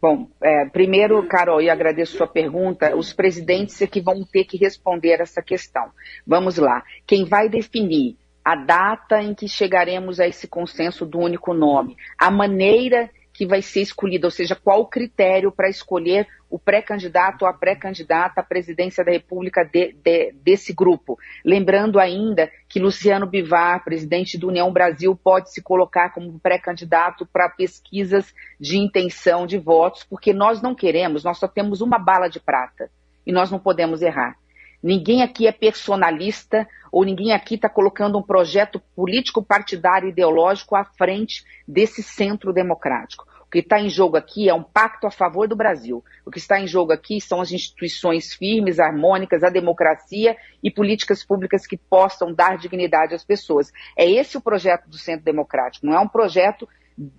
Bom, 0.00 0.28
é, 0.42 0.66
primeiro, 0.66 1.26
Carol, 1.26 1.60
e 1.60 1.70
agradeço 1.70 2.16
sua 2.16 2.26
pergunta, 2.26 2.94
os 2.94 3.12
presidentes 3.12 3.80
é 3.80 3.86
que 3.86 4.00
vão 4.00 4.24
ter 4.24 4.44
que 4.44 4.58
responder 4.58 5.20
essa 5.20 5.42
questão. 5.42 5.90
Vamos 6.26 6.58
lá. 6.58 6.84
Quem 7.06 7.24
vai 7.24 7.48
definir 7.48 8.16
a 8.44 8.54
data 8.54 9.20
em 9.20 9.34
que 9.34 9.48
chegaremos 9.48 10.20
a 10.20 10.28
esse 10.28 10.46
consenso 10.46 11.04
do 11.04 11.18
único 11.18 11.52
nome, 11.52 11.96
a 12.18 12.30
maneira 12.30 13.10
que 13.36 13.46
vai 13.46 13.60
ser 13.60 13.82
escolhida, 13.82 14.26
ou 14.26 14.30
seja, 14.30 14.56
qual 14.56 14.80
o 14.80 14.86
critério 14.86 15.52
para 15.52 15.68
escolher 15.68 16.26
o 16.48 16.58
pré-candidato 16.58 17.42
ou 17.42 17.48
a 17.48 17.52
pré-candidata 17.52 18.40
à 18.40 18.42
presidência 18.42 19.04
da 19.04 19.10
República 19.12 19.62
de, 19.62 19.92
de, 19.92 20.32
desse 20.32 20.72
grupo. 20.72 21.18
Lembrando 21.44 22.00
ainda 22.00 22.50
que 22.66 22.80
Luciano 22.80 23.26
Bivar, 23.26 23.84
presidente 23.84 24.38
do 24.38 24.48
União 24.48 24.72
Brasil, 24.72 25.14
pode 25.14 25.52
se 25.52 25.60
colocar 25.60 26.14
como 26.14 26.40
pré-candidato 26.40 27.26
para 27.26 27.50
pesquisas 27.50 28.32
de 28.58 28.78
intenção 28.78 29.46
de 29.46 29.58
votos, 29.58 30.02
porque 30.02 30.32
nós 30.32 30.62
não 30.62 30.74
queremos, 30.74 31.22
nós 31.22 31.36
só 31.36 31.46
temos 31.46 31.82
uma 31.82 31.98
bala 31.98 32.28
de 32.28 32.40
prata 32.40 32.90
e 33.26 33.32
nós 33.32 33.50
não 33.50 33.58
podemos 33.58 34.00
errar. 34.00 34.38
Ninguém 34.86 35.20
aqui 35.20 35.48
é 35.48 35.52
personalista 35.52 36.64
ou 36.92 37.04
ninguém 37.04 37.32
aqui 37.32 37.56
está 37.56 37.68
colocando 37.68 38.16
um 38.16 38.22
projeto 38.22 38.80
político, 38.94 39.42
partidário, 39.42 40.10
ideológico 40.10 40.76
à 40.76 40.84
frente 40.84 41.44
desse 41.66 42.04
centro 42.04 42.52
democrático. 42.52 43.26
O 43.40 43.50
que 43.50 43.58
está 43.58 43.80
em 43.80 43.88
jogo 43.88 44.16
aqui 44.16 44.48
é 44.48 44.54
um 44.54 44.62
pacto 44.62 45.08
a 45.08 45.10
favor 45.10 45.48
do 45.48 45.56
Brasil. 45.56 46.04
O 46.24 46.30
que 46.30 46.38
está 46.38 46.60
em 46.60 46.68
jogo 46.68 46.92
aqui 46.92 47.20
são 47.20 47.40
as 47.40 47.50
instituições 47.50 48.32
firmes, 48.32 48.78
harmônicas, 48.78 49.42
a 49.42 49.50
democracia 49.50 50.36
e 50.62 50.70
políticas 50.70 51.24
públicas 51.24 51.66
que 51.66 51.76
possam 51.76 52.32
dar 52.32 52.56
dignidade 52.56 53.12
às 53.12 53.24
pessoas. 53.24 53.72
É 53.98 54.08
esse 54.08 54.36
o 54.36 54.40
projeto 54.40 54.88
do 54.88 54.96
Centro 54.96 55.24
Democrático. 55.24 55.84
Não 55.84 55.94
é 55.94 55.98
um 55.98 56.08
projeto 56.08 56.68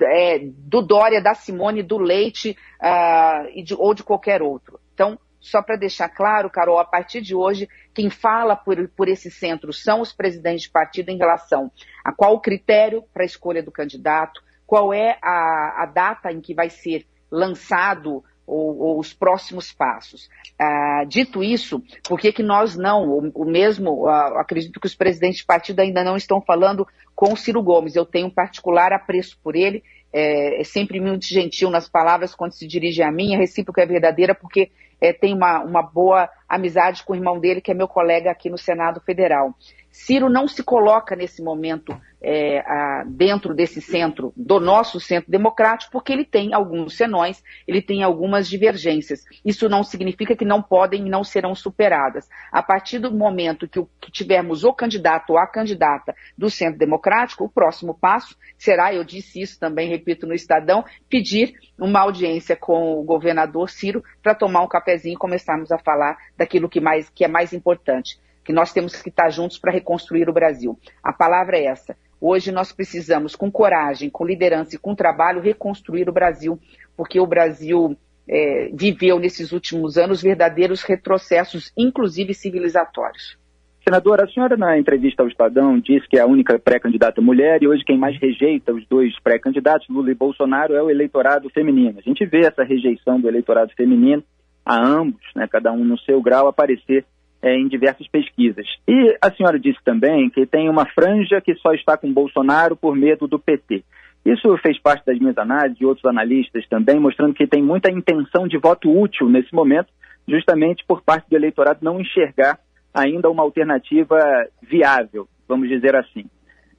é, 0.02 0.40
do 0.40 0.82
Dória, 0.82 1.22
da 1.22 1.34
Simone, 1.34 1.84
do 1.84 1.98
Leite 1.98 2.58
uh, 2.82 3.62
de, 3.62 3.76
ou 3.76 3.94
de 3.94 4.04
qualquer 4.04 4.42
outro. 4.42 4.80
Então, 4.94 5.20
só 5.48 5.62
para 5.62 5.76
deixar 5.76 6.10
claro, 6.10 6.50
Carol, 6.50 6.80
a 6.80 6.86
partir 6.86 7.22
de 7.22 7.34
hoje, 7.34 7.68
quem 7.94 8.10
fala 8.10 8.56
por, 8.56 8.88
por 8.90 9.08
esse 9.08 9.32
centro 9.32 9.72
são 9.72 10.02
os 10.02 10.14
presidentes 10.14 10.64
de 10.64 10.70
partido 10.70 11.10
em 11.10 11.18
relação 11.18 11.72
a 12.04 12.12
qual 12.12 12.34
o 12.34 12.40
critério 12.40 13.04
para 13.14 13.24
a 13.24 13.26
escolha 13.26 13.64
do 13.64 13.72
candidato, 13.72 14.42
qual 14.66 14.94
é 14.94 15.18
a, 15.22 15.84
a 15.84 15.86
data 15.86 16.32
em 16.32 16.42
que 16.42 16.54
vai 16.54 16.70
ser 16.70 17.06
lançado 17.32 18.24
ou, 18.48 18.78
ou 18.80 19.00
os 19.00 19.14
próximos 19.14 19.74
passos. 19.74 20.30
Ah, 20.58 21.04
dito 21.06 21.44
isso, 21.44 21.84
por 22.08 22.20
que, 22.20 22.32
que 22.32 22.42
nós 22.42 22.78
não, 22.78 23.08
o, 23.08 23.32
o 23.44 23.46
mesmo, 23.46 24.08
ah, 24.08 24.40
acredito 24.40 24.80
que 24.80 24.88
os 24.88 24.96
presidentes 24.96 25.40
de 25.40 25.46
partido 25.46 25.82
ainda 25.82 26.04
não 26.04 26.16
estão 26.16 26.42
falando 26.42 26.88
com 27.14 27.34
o 27.34 27.38
Ciro 27.38 27.62
Gomes, 27.62 27.96
eu 27.96 28.06
tenho 28.06 28.28
um 28.28 28.34
particular 28.34 28.94
apreço 28.94 29.38
por 29.44 29.56
ele, 29.56 29.84
é, 30.14 30.62
é 30.62 30.64
sempre 30.64 31.00
muito 31.02 31.26
gentil 31.26 31.70
nas 31.70 31.90
palavras 31.90 32.34
quando 32.34 32.54
se 32.54 32.66
dirige 32.66 33.04
a 33.04 33.12
mim, 33.12 33.36
a 33.36 33.38
recíproca 33.38 33.82
é 33.82 33.86
verdadeira, 33.86 34.34
porque 34.34 34.72
é, 35.00 35.14
tem 35.14 35.34
uma, 35.34 35.60
uma 35.64 35.82
boa 35.82 36.30
amizade 36.48 37.04
com 37.04 37.14
o 37.14 37.16
irmão 37.16 37.40
dele, 37.40 37.62
que 37.62 37.72
é 37.72 37.74
meu 37.74 37.88
colega 37.88 38.32
aqui 38.32 38.50
no 38.50 38.58
Senado 38.58 39.02
Federal. 39.02 39.54
Ciro 39.92 40.30
não 40.30 40.48
se 40.48 40.64
coloca 40.64 41.16
nesse 41.16 41.42
momento 41.42 42.00
é, 42.22 42.60
a, 42.60 43.04
dentro 43.08 43.54
desse 43.54 43.82
centro, 43.82 44.32
do 44.36 44.60
nosso 44.60 45.00
centro 45.00 45.30
democrático, 45.30 45.92
porque 45.92 46.14
ele 46.14 46.26
tem 46.26 46.54
alguns 46.54 46.96
senões, 46.96 47.44
ele 47.68 47.82
tem 47.82 48.04
algumas 48.04 48.48
divergências. 48.48 49.24
Isso 49.44 49.68
não 49.68 49.84
significa 49.84 50.36
que 50.36 50.46
não 50.46 50.62
podem 50.62 51.08
e 51.08 51.10
não 51.10 51.24
serão 51.24 51.56
superadas. 51.56 52.28
A 52.52 52.62
partir 52.62 53.00
do 53.00 53.12
momento 53.12 53.68
que, 53.68 53.80
o, 53.80 53.90
que 54.00 54.12
tivermos 54.12 54.64
o 54.64 54.74
candidato 54.74 55.32
ou 55.32 55.40
a 55.40 55.48
candidata 55.48 56.16
do 56.38 56.50
centro 56.50 56.78
democrático, 56.78 57.46
o 57.46 57.50
próximo 57.50 57.94
passo 57.94 58.36
será, 58.58 58.94
eu 58.94 59.04
disse 59.04 59.42
isso 59.42 59.60
também, 59.60 59.90
repito, 59.90 60.28
no 60.28 60.34
Estadão, 60.34 60.84
pedir 61.10 61.54
uma 61.78 62.02
audiência 62.02 62.56
com 62.56 63.00
o 63.00 63.04
governador 63.04 63.70
Ciro 63.70 64.04
para 64.22 64.36
tomar 64.36 64.62
um 64.62 64.68
cafezinho 64.68 65.14
e 65.14 65.18
começarmos 65.18 65.72
a 65.72 65.78
falar 65.78 66.18
daquilo 66.38 66.70
que, 66.70 66.80
mais, 66.80 67.10
que 67.10 67.26
é 67.26 67.28
mais 67.28 67.54
importante 67.54 68.20
que 68.48 68.54
nós 68.54 68.72
temos 68.72 69.02
que 69.02 69.10
estar 69.10 69.30
juntos 69.30 69.60
para 69.60 69.74
reconstruir 69.74 70.30
o 70.30 70.34
Brasil. 70.34 70.80
A 71.04 71.12
palavra 71.12 71.58
é 71.58 71.66
essa. 71.66 71.98
Hoje 72.20 72.50
nós 72.50 72.72
precisamos, 72.72 73.36
com 73.36 73.52
coragem, 73.52 74.10
com 74.10 74.26
liderança 74.26 74.76
e 74.76 74.80
com 74.80 74.96
trabalho, 74.96 75.42
reconstruir 75.42 76.08
o 76.08 76.14
Brasil, 76.14 76.58
porque 76.96 77.20
o 77.20 77.28
Brasil 77.28 77.98
é, 78.28 78.70
viveu 78.74 79.20
nesses 79.20 79.52
últimos 79.52 79.98
anos 79.98 80.22
verdadeiros 80.22 80.82
retrocessos, 80.84 81.74
inclusive 81.78 82.34
civilizatórios. 82.34 83.38
Senadora, 83.84 84.24
a 84.26 84.28
senhora 84.28 84.58
na 84.58 84.78
entrevista 84.78 85.24
ao 85.24 85.30
Estadão 85.30 85.80
disse 85.80 86.08
que 86.10 86.18
é 86.18 86.22
a 86.22 86.26
única 86.26 86.60
pré-candidata 86.60 87.22
mulher 87.22 87.62
e 87.62 87.68
hoje 87.68 87.86
quem 87.86 87.98
mais 87.98 88.20
rejeita 88.20 88.74
os 88.74 88.86
dois 88.88 89.18
pré-candidatos, 89.22 89.88
Lula 89.90 90.12
e 90.12 90.16
Bolsonaro, 90.16 90.74
é 90.74 90.82
o 90.82 90.90
eleitorado 90.90 91.50
feminino. 91.50 92.00
A 92.00 92.02
gente 92.02 92.26
vê 92.26 92.46
essa 92.46 92.64
rejeição 92.64 93.20
do 93.20 93.28
eleitorado 93.28 93.72
feminino 93.76 94.24
a 94.68 94.78
ambos, 94.78 95.22
né, 95.34 95.48
cada 95.48 95.72
um 95.72 95.84
no 95.86 95.98
seu 96.00 96.22
grau, 96.22 96.48
aparecer 96.48 97.06
é, 97.42 97.56
em 97.56 97.68
diversas 97.70 98.06
pesquisas. 98.08 98.66
E 98.86 99.18
a 99.22 99.32
senhora 99.32 99.58
disse 99.58 99.80
também 99.86 100.30
que 100.30 100.46
tem 100.46 100.70
uma 100.70 100.86
franja 100.86 101.40
que 101.40 101.56
só 101.56 101.72
está 101.72 101.98
com 101.98 102.12
Bolsonaro 102.12 102.76
por 102.76 102.96
medo 102.96 103.28
do 103.28 103.40
PT. 103.40 103.84
Isso 104.26 104.58
fez 104.58 104.78
parte 104.78 105.06
das 105.06 105.18
minhas 105.18 105.38
análises 105.38 105.80
e 105.80 105.86
outros 105.86 106.06
analistas 106.06 106.68
também, 106.68 107.00
mostrando 107.00 107.34
que 107.34 107.48
tem 107.48 107.64
muita 107.64 107.90
intenção 107.90 108.46
de 108.46 108.58
voto 108.58 108.92
útil 108.92 109.30
nesse 109.30 109.54
momento, 109.54 109.88
justamente 110.28 110.84
por 110.86 111.02
parte 111.02 111.30
do 111.30 111.38
eleitorado 111.38 111.80
não 111.82 112.02
enxergar 112.02 112.60
ainda 112.94 113.30
uma 113.30 113.44
alternativa 113.44 114.18
viável, 114.62 115.30
vamos 115.48 115.70
dizer 115.70 115.96
assim. 115.96 116.26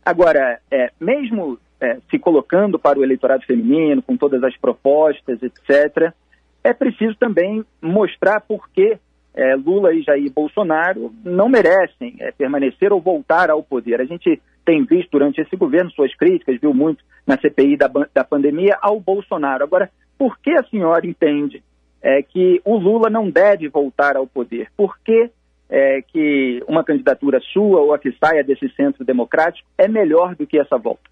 Agora, 0.05 0.59
é, 0.70 0.90
mesmo 1.01 1.59
é, 1.81 1.98
se 2.11 2.18
colocando 2.18 2.79
para 2.79 2.98
o 2.98 3.05
eleitorado 3.05 3.46
feminino, 3.46 4.03
com 4.03 4.16
todas 4.16 4.42
as 4.42 4.57
propostas, 4.59 5.42
etc., 5.42 6.12
é 6.62 6.72
preciso 6.72 7.16
também 7.16 7.64
mostrar 7.80 8.40
por 8.40 8.68
que 8.70 8.98
é, 9.34 9.54
Lula 9.54 9.94
e 9.94 10.02
Jair 10.02 10.32
Bolsonaro 10.32 11.12
não 11.24 11.48
merecem 11.48 12.16
é, 12.18 12.32
permanecer 12.32 12.92
ou 12.92 13.00
voltar 13.00 13.50
ao 13.50 13.62
poder. 13.62 14.00
A 14.00 14.04
gente 14.04 14.40
tem 14.64 14.84
visto 14.84 15.10
durante 15.12 15.40
esse 15.40 15.56
governo 15.56 15.90
suas 15.92 16.14
críticas, 16.14 16.60
viu 16.60 16.74
muito 16.74 17.02
na 17.26 17.38
CPI 17.38 17.76
da, 17.76 17.88
da 18.12 18.24
pandemia 18.24 18.76
ao 18.82 19.00
Bolsonaro. 19.00 19.64
Agora, 19.64 19.90
por 20.18 20.38
que 20.38 20.50
a 20.50 20.64
senhora 20.64 21.06
entende 21.06 21.62
é, 22.02 22.20
que 22.22 22.60
o 22.64 22.76
Lula 22.76 23.08
não 23.08 23.30
deve 23.30 23.68
voltar 23.68 24.16
ao 24.16 24.26
poder? 24.26 24.70
Por 24.76 24.98
que, 24.98 25.30
é, 25.70 26.02
que 26.02 26.62
uma 26.66 26.82
candidatura 26.82 27.40
sua 27.40 27.80
ou 27.80 27.94
a 27.94 27.98
que 27.98 28.12
saia 28.12 28.42
desse 28.42 28.68
centro 28.70 29.04
democrático 29.04 29.68
é 29.78 29.86
melhor 29.86 30.34
do 30.34 30.46
que 30.46 30.58
essa 30.58 30.76
volta? 30.76 31.08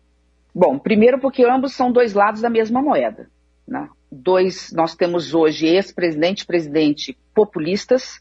Bom, 0.55 0.79
primeiro 0.79 1.19
porque 1.19 1.45
ambos 1.45 1.75
são 1.75 1.93
dois 1.93 2.13
lados 2.13 2.41
da 2.41 2.51
mesma 2.51 2.83
moeda. 2.83 3.29
Né? 3.69 3.89
Dois, 4.17 4.73
nós 4.73 4.95
temos 4.95 5.35
hoje 5.35 5.67
ex-presidente 5.67 6.41
e 6.41 6.47
presidente 6.47 7.19
populistas, 7.35 8.21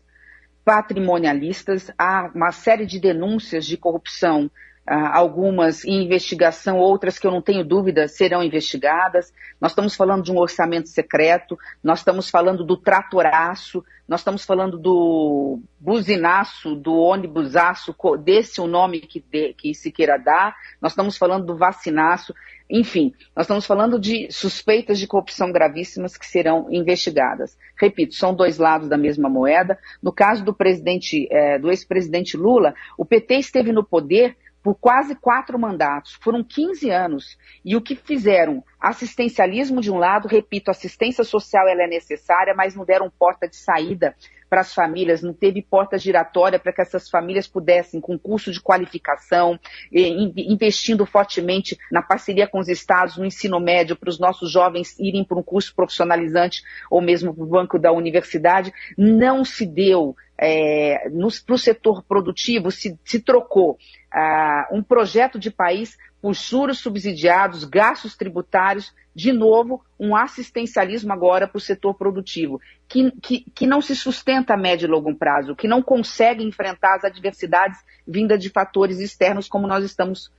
patrimonialistas, 0.64 1.90
há 1.98 2.30
uma 2.36 2.52
série 2.52 2.86
de 2.86 3.00
denúncias 3.00 3.66
de 3.66 3.78
corrupção, 3.78 4.52
ah, 4.86 5.18
algumas 5.18 5.84
em 5.84 6.04
investigação, 6.04 6.78
outras 6.78 7.18
que 7.18 7.26
eu 7.26 7.32
não 7.32 7.42
tenho 7.42 7.64
dúvida 7.64 8.08
serão 8.08 8.44
investigadas. 8.44 9.34
Nós 9.60 9.72
estamos 9.72 9.96
falando 9.96 10.24
de 10.24 10.32
um 10.32 10.38
orçamento 10.38 10.90
secreto, 10.90 11.58
nós 11.84 12.00
estamos 12.00 12.30
falando 12.30 12.64
do 12.64 12.78
tratoraço, 12.78 13.84
nós 14.08 14.20
estamos 14.20 14.46
falando 14.46 14.78
do 14.78 15.60
buzinaço, 15.80 16.76
do 16.76 16.94
ônibusaço, 16.94 17.96
desse 18.24 18.62
o 18.62 18.68
nome 18.68 19.00
que, 19.00 19.20
de, 19.20 19.54
que 19.54 19.74
se 19.74 19.92
queira 19.92 20.18
dar, 20.18 20.56
nós 20.80 20.92
estamos 20.92 21.18
falando 21.18 21.46
do 21.46 21.56
vacinaço. 21.56 22.34
Enfim, 22.70 23.14
nós 23.36 23.46
estamos 23.46 23.66
falando 23.66 24.00
de 24.00 24.32
suspeitas 24.32 24.98
de 24.98 25.06
corrupção 25.06 25.52
gravíssimas 25.52 26.18
que 26.18 26.26
serão 26.26 26.68
investigadas. 26.72 27.58
Repito, 27.80 28.16
são 28.16 28.34
dois 28.34 28.58
lados 28.58 28.90
da 28.90 28.98
mesma 28.98 29.30
moeda. 29.30 29.78
No 30.02 30.12
caso 30.12 30.44
do 30.44 30.54
presidente, 30.54 31.28
é, 31.32 31.60
do 31.60 31.70
ex-presidente 31.70 32.36
Lula, 32.36 32.74
o 32.98 33.06
PT 33.06 33.36
esteve 33.36 33.72
no 33.72 33.84
poder 33.84 34.36
por 34.64 34.74
quase 34.74 35.14
quatro 35.14 35.60
mandatos, 35.60 36.18
foram 36.20 36.44
15 36.44 36.90
anos. 36.90 37.38
E 37.64 37.76
o 37.76 37.82
que 37.82 37.96
fizeram? 37.96 38.64
Assistencialismo 38.82 39.80
de 39.80 39.92
um 39.92 40.00
lado, 40.00 40.28
repito, 40.28 40.72
assistência 40.72 41.24
social 41.24 41.68
ela 41.68 41.84
é 41.84 41.88
necessária, 41.88 42.52
mas 42.56 42.76
não 42.76 42.84
deram 42.84 43.08
porta 43.08 43.48
de 43.48 43.58
saída 43.58 44.16
para 44.56 44.62
as 44.62 44.74
famílias, 44.74 45.22
não 45.22 45.34
teve 45.34 45.62
porta 45.62 45.98
giratória 45.98 46.58
para 46.58 46.72
que 46.72 46.82
essas 46.82 47.10
famílias 47.10 47.46
pudessem, 47.46 48.00
com 48.00 48.18
curso 48.18 48.54
de 48.54 48.62
qualificação, 48.62 49.60
investindo 49.92 51.06
fortemente 51.06 51.78
na 51.92 52.02
parceria 52.02 52.48
com 52.48 52.60
os 52.60 52.70
estados, 52.70 53.18
no 53.18 53.26
ensino 53.26 53.60
médio, 53.60 53.98
para 53.98 54.08
os 54.08 54.18
nossos 54.18 54.50
jovens 54.50 54.98
irem 54.98 55.26
para 55.26 55.38
um 55.38 55.44
curso 55.44 55.76
profissionalizante 55.76 56.64
ou 56.90 57.02
mesmo 57.02 57.36
para 57.36 57.44
o 57.44 57.48
banco 57.48 57.78
da 57.78 57.92
universidade, 57.92 58.72
não 58.98 59.44
se 59.44 59.66
deu 59.66 60.16
é, 60.38 61.10
para 61.46 61.56
o 61.56 61.60
setor 61.60 62.02
produtivo, 62.04 62.72
se, 62.72 62.98
se 63.04 63.20
trocou 63.20 63.78
ah, 64.10 64.70
um 64.72 64.82
projeto 64.82 65.38
de 65.38 65.52
país 65.52 65.98
por 66.22 66.34
juros 66.34 66.80
subsidiados, 66.80 67.66
gastos 67.66 68.16
tributários, 68.16 68.94
de 69.16 69.32
novo, 69.32 69.82
um 69.98 70.14
assistencialismo 70.16 71.14
agora 71.14 71.48
para 71.48 71.58
o 71.58 71.62
setor 71.62 71.94
produtivo, 71.94 72.60
que, 72.88 73.12
que, 73.22 73.46
que 73.56 73.66
não 73.66 73.82
se 73.82 73.96
sustenta 73.96 74.54
a 74.54 74.58
médio 74.58 74.86
e 74.86 74.90
longo 74.90 75.16
prazo, 75.16 75.56
que 75.56 75.70
não 75.70 75.82
consegue 75.82 76.44
enfrentar 76.44 76.96
as 76.96 77.06
adversidades 77.06 77.80
vindas 78.06 78.40
de 78.40 78.50
fatores 78.50 79.00
externos, 79.00 79.48
como 79.48 79.68
nós 79.68 79.86
estamos 79.86 80.30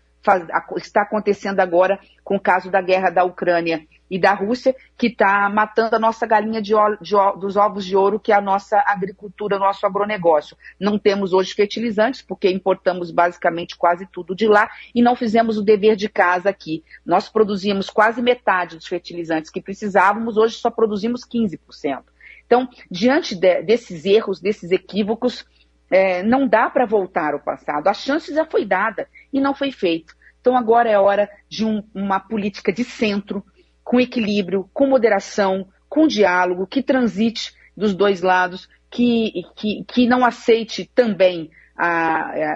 está 0.77 1.03
acontecendo 1.03 1.61
agora 1.61 2.01
com 2.25 2.35
o 2.35 2.41
caso 2.41 2.69
da 2.69 2.83
guerra 2.83 3.11
da 3.11 3.23
Ucrânia 3.23 3.87
e 4.11 4.19
da 4.19 4.33
Rússia, 4.33 4.75
que 4.97 5.09
está 5.09 5.49
matando 5.49 5.97
a 5.97 5.99
nossa 5.99 6.27
galinha 6.27 6.63
de 6.63 6.73
de 7.01 7.15
dos 7.39 7.57
ovos 7.57 7.85
de 7.85 7.97
ouro, 7.97 8.21
que 8.21 8.33
é 8.33 8.35
a 8.35 8.41
nossa 8.41 8.83
agricultura, 8.87 9.59
nosso 9.59 9.87
agronegócio. 9.87 10.57
Não 10.79 10.99
temos 10.99 11.33
hoje 11.33 11.55
fertilizantes, 11.55 12.23
porque 12.23 12.51
importamos 12.51 13.11
basicamente 13.11 13.77
quase 13.77 14.07
tudo 14.07 14.35
de 14.35 14.47
lá 14.47 14.71
e 14.95 15.03
não 15.03 15.17
fizemos 15.17 15.57
o 15.57 15.63
dever 15.63 15.97
de 15.97 16.09
casa 16.09 16.51
aqui. 16.51 16.85
Nós 17.05 17.29
produzíamos 17.29 17.91
quase 17.91 18.23
metade 18.23 18.77
dos 18.77 18.87
fertilizantes 18.87 19.51
que 19.51 19.61
precisávamos, 19.61 20.37
hoje 20.37 20.57
só 20.57 20.71
produzimos 20.71 21.23
15%. 21.23 22.03
Então, 22.47 22.69
diante 22.91 23.35
de, 23.35 23.63
desses 23.63 24.05
erros, 24.05 24.41
desses 24.41 24.71
equívocos, 24.71 25.45
é, 25.91 26.23
não 26.23 26.47
dá 26.47 26.69
para 26.71 26.87
voltar 26.87 27.35
ao 27.35 27.41
passado. 27.41 27.89
A 27.89 27.95
chance 27.95 28.33
já 28.35 28.45
foi 28.45 28.65
dada 28.65 29.09
e 29.33 29.41
não 29.41 29.55
foi 29.55 29.73
feito. 29.73 30.15
Então 30.41 30.57
agora 30.57 30.89
é 30.89 30.99
hora 30.99 31.29
de 31.49 31.65
um, 31.65 31.83
uma 31.93 32.21
política 32.21 32.73
de 32.73 32.85
centro, 32.85 33.45
com 33.87 34.01
equilíbrio, 34.01 34.69
com 34.75 34.89
moderação, 34.89 35.69
com 35.89 36.09
diálogo, 36.09 36.67
que 36.67 36.83
transite 36.83 37.55
dos 37.77 37.95
dois 37.95 38.21
lados, 38.21 38.69
que, 38.91 39.45
que, 39.55 39.85
que 39.85 40.09
não 40.09 40.25
aceite 40.25 40.91
também 40.93 41.53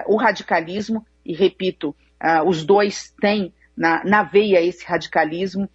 o 0.07 0.17
radicalismo, 0.17 1.05
e 1.25 1.33
repito, 1.33 1.95
os 2.45 2.65
dois 2.65 3.13
têm 3.21 3.53
na, 3.77 4.03
na 4.03 4.23
veia 4.23 4.61
esse 4.61 4.85
radicalismo, 4.85 5.69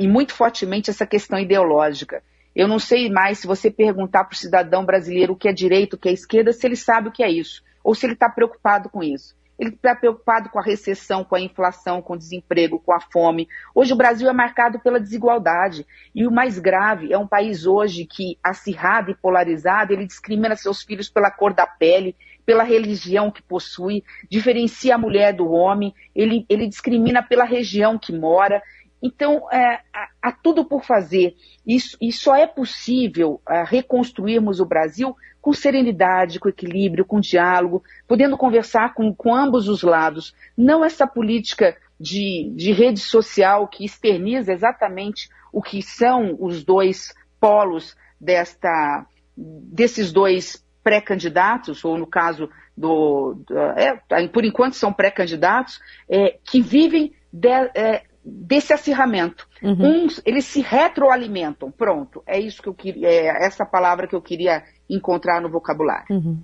e 0.00 0.08
muito 0.08 0.34
fortemente 0.34 0.90
essa 0.90 1.06
questão 1.06 1.38
ideológica. 1.38 2.20
Eu 2.54 2.66
não 2.66 2.80
sei 2.80 3.08
mais 3.08 3.38
se 3.38 3.46
você 3.46 3.70
perguntar 3.70 4.24
para 4.24 4.34
o 4.34 4.38
cidadão 4.38 4.84
brasileiro 4.84 5.34
o 5.34 5.36
que 5.36 5.48
é 5.48 5.52
direito, 5.52 5.94
o 5.94 5.98
que 5.98 6.08
é 6.08 6.12
esquerda, 6.12 6.52
se 6.52 6.66
ele 6.66 6.76
sabe 6.76 7.08
o 7.08 7.12
que 7.12 7.22
é 7.22 7.30
isso, 7.30 7.62
ou 7.84 7.94
se 7.94 8.04
ele 8.04 8.14
está 8.14 8.28
preocupado 8.28 8.88
com 8.88 9.00
isso. 9.00 9.32
Ele 9.62 9.70
está 9.70 9.94
preocupado 9.94 10.50
com 10.50 10.58
a 10.58 10.62
recessão, 10.62 11.22
com 11.22 11.36
a 11.36 11.40
inflação, 11.40 12.02
com 12.02 12.14
o 12.14 12.18
desemprego, 12.18 12.80
com 12.80 12.92
a 12.92 12.98
fome. 12.98 13.46
Hoje 13.72 13.92
o 13.92 13.96
Brasil 13.96 14.28
é 14.28 14.32
marcado 14.32 14.80
pela 14.80 14.98
desigualdade. 14.98 15.86
E 16.12 16.26
o 16.26 16.32
mais 16.32 16.58
grave 16.58 17.12
é 17.12 17.16
um 17.16 17.28
país 17.28 17.64
hoje 17.64 18.04
que, 18.04 18.36
acirrado 18.42 19.12
e 19.12 19.14
polarizado, 19.14 19.92
ele 19.92 20.04
discrimina 20.04 20.56
seus 20.56 20.82
filhos 20.82 21.08
pela 21.08 21.30
cor 21.30 21.54
da 21.54 21.64
pele, 21.64 22.16
pela 22.44 22.64
religião 22.64 23.30
que 23.30 23.40
possui, 23.40 24.02
diferencia 24.28 24.96
a 24.96 24.98
mulher 24.98 25.32
do 25.32 25.48
homem, 25.52 25.94
ele, 26.12 26.44
ele 26.48 26.66
discrimina 26.66 27.22
pela 27.22 27.44
região 27.44 27.96
que 27.96 28.12
mora. 28.12 28.60
Então, 29.00 29.48
é, 29.52 29.80
há, 30.20 30.32
tudo 30.32 30.64
por 30.64 30.84
fazer. 30.84 31.36
Isso, 31.64 31.96
e 32.00 32.10
só 32.10 32.34
é 32.34 32.48
possível 32.48 33.40
é, 33.48 33.62
reconstruirmos 33.62 34.58
o 34.58 34.66
Brasil 34.66 35.14
com 35.42 35.52
serenidade, 35.52 36.38
com 36.38 36.48
equilíbrio, 36.48 37.04
com 37.04 37.20
diálogo, 37.20 37.82
podendo 38.06 38.38
conversar 38.38 38.94
com, 38.94 39.12
com 39.12 39.34
ambos 39.34 39.68
os 39.68 39.82
lados. 39.82 40.32
Não 40.56 40.84
essa 40.84 41.04
política 41.04 41.76
de, 41.98 42.52
de 42.54 42.72
rede 42.72 43.00
social 43.00 43.66
que 43.66 43.84
externiza 43.84 44.52
exatamente 44.52 45.28
o 45.52 45.60
que 45.60 45.82
são 45.82 46.36
os 46.38 46.64
dois 46.64 47.12
polos 47.40 47.96
desta, 48.20 49.04
desses 49.36 50.12
dois 50.12 50.64
pré-candidatos, 50.82 51.84
ou 51.84 51.98
no 51.98 52.06
caso 52.06 52.48
do. 52.76 53.34
do 53.46 53.58
é, 53.58 54.28
por 54.28 54.44
enquanto 54.44 54.74
são 54.74 54.92
pré-candidatos, 54.92 55.80
é, 56.08 56.38
que 56.44 56.60
vivem 56.60 57.12
de, 57.32 57.48
é, 57.48 58.04
desse 58.24 58.72
acirramento. 58.72 59.48
Uhum. 59.62 60.04
Uns, 60.04 60.22
eles 60.24 60.44
se 60.44 60.60
retroalimentam. 60.60 61.70
Pronto, 61.70 62.22
é 62.26 62.38
isso 62.38 62.62
que 62.62 62.68
eu 62.68 62.74
queria, 62.74 63.08
é 63.08 63.44
essa 63.44 63.64
palavra 63.64 64.06
que 64.06 64.14
eu 64.14 64.22
queria 64.22 64.62
encontrar 64.88 65.40
no 65.40 65.50
vocabulário. 65.50 66.06
Uhum. 66.10 66.38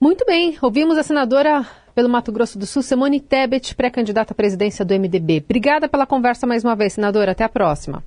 Muito 0.00 0.24
bem, 0.24 0.56
ouvimos 0.62 0.96
a 0.96 1.02
senadora 1.02 1.66
pelo 1.94 2.08
Mato 2.08 2.32
Grosso 2.32 2.58
do 2.58 2.64
Sul, 2.64 2.82
Simone 2.82 3.20
Tebet, 3.20 3.74
pré-candidata 3.74 4.32
à 4.32 4.34
presidência 4.34 4.82
do 4.84 4.94
MDB. 4.94 5.42
Obrigada 5.44 5.88
pela 5.88 6.06
conversa 6.06 6.46
mais 6.46 6.64
uma 6.64 6.74
vez, 6.74 6.94
senadora. 6.94 7.32
Até 7.32 7.44
a 7.44 7.48
próxima. 7.48 8.02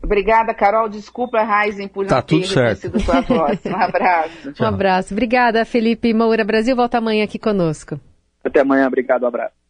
Obrigada, 0.00 0.54
Carol. 0.54 0.88
Desculpa, 0.88 1.42
Raizen, 1.42 1.88
por 1.88 2.06
tá 2.06 2.16
não 2.16 2.22
tudo 2.22 2.42
ter 2.42 2.76
certo. 2.76 3.10
a 3.10 3.22
próxima. 3.22 3.76
Um 3.76 3.82
abraço. 3.82 4.52
Um 4.60 4.64
abraço. 4.64 5.14
Obrigada, 5.14 5.64
Felipe 5.64 6.14
Moura 6.14 6.44
Brasil. 6.44 6.76
Volta 6.76 6.98
amanhã 6.98 7.24
aqui 7.24 7.38
conosco. 7.38 7.98
Até 8.44 8.60
amanhã. 8.60 8.86
Obrigado. 8.86 9.24
Um 9.24 9.26
abraço. 9.26 9.65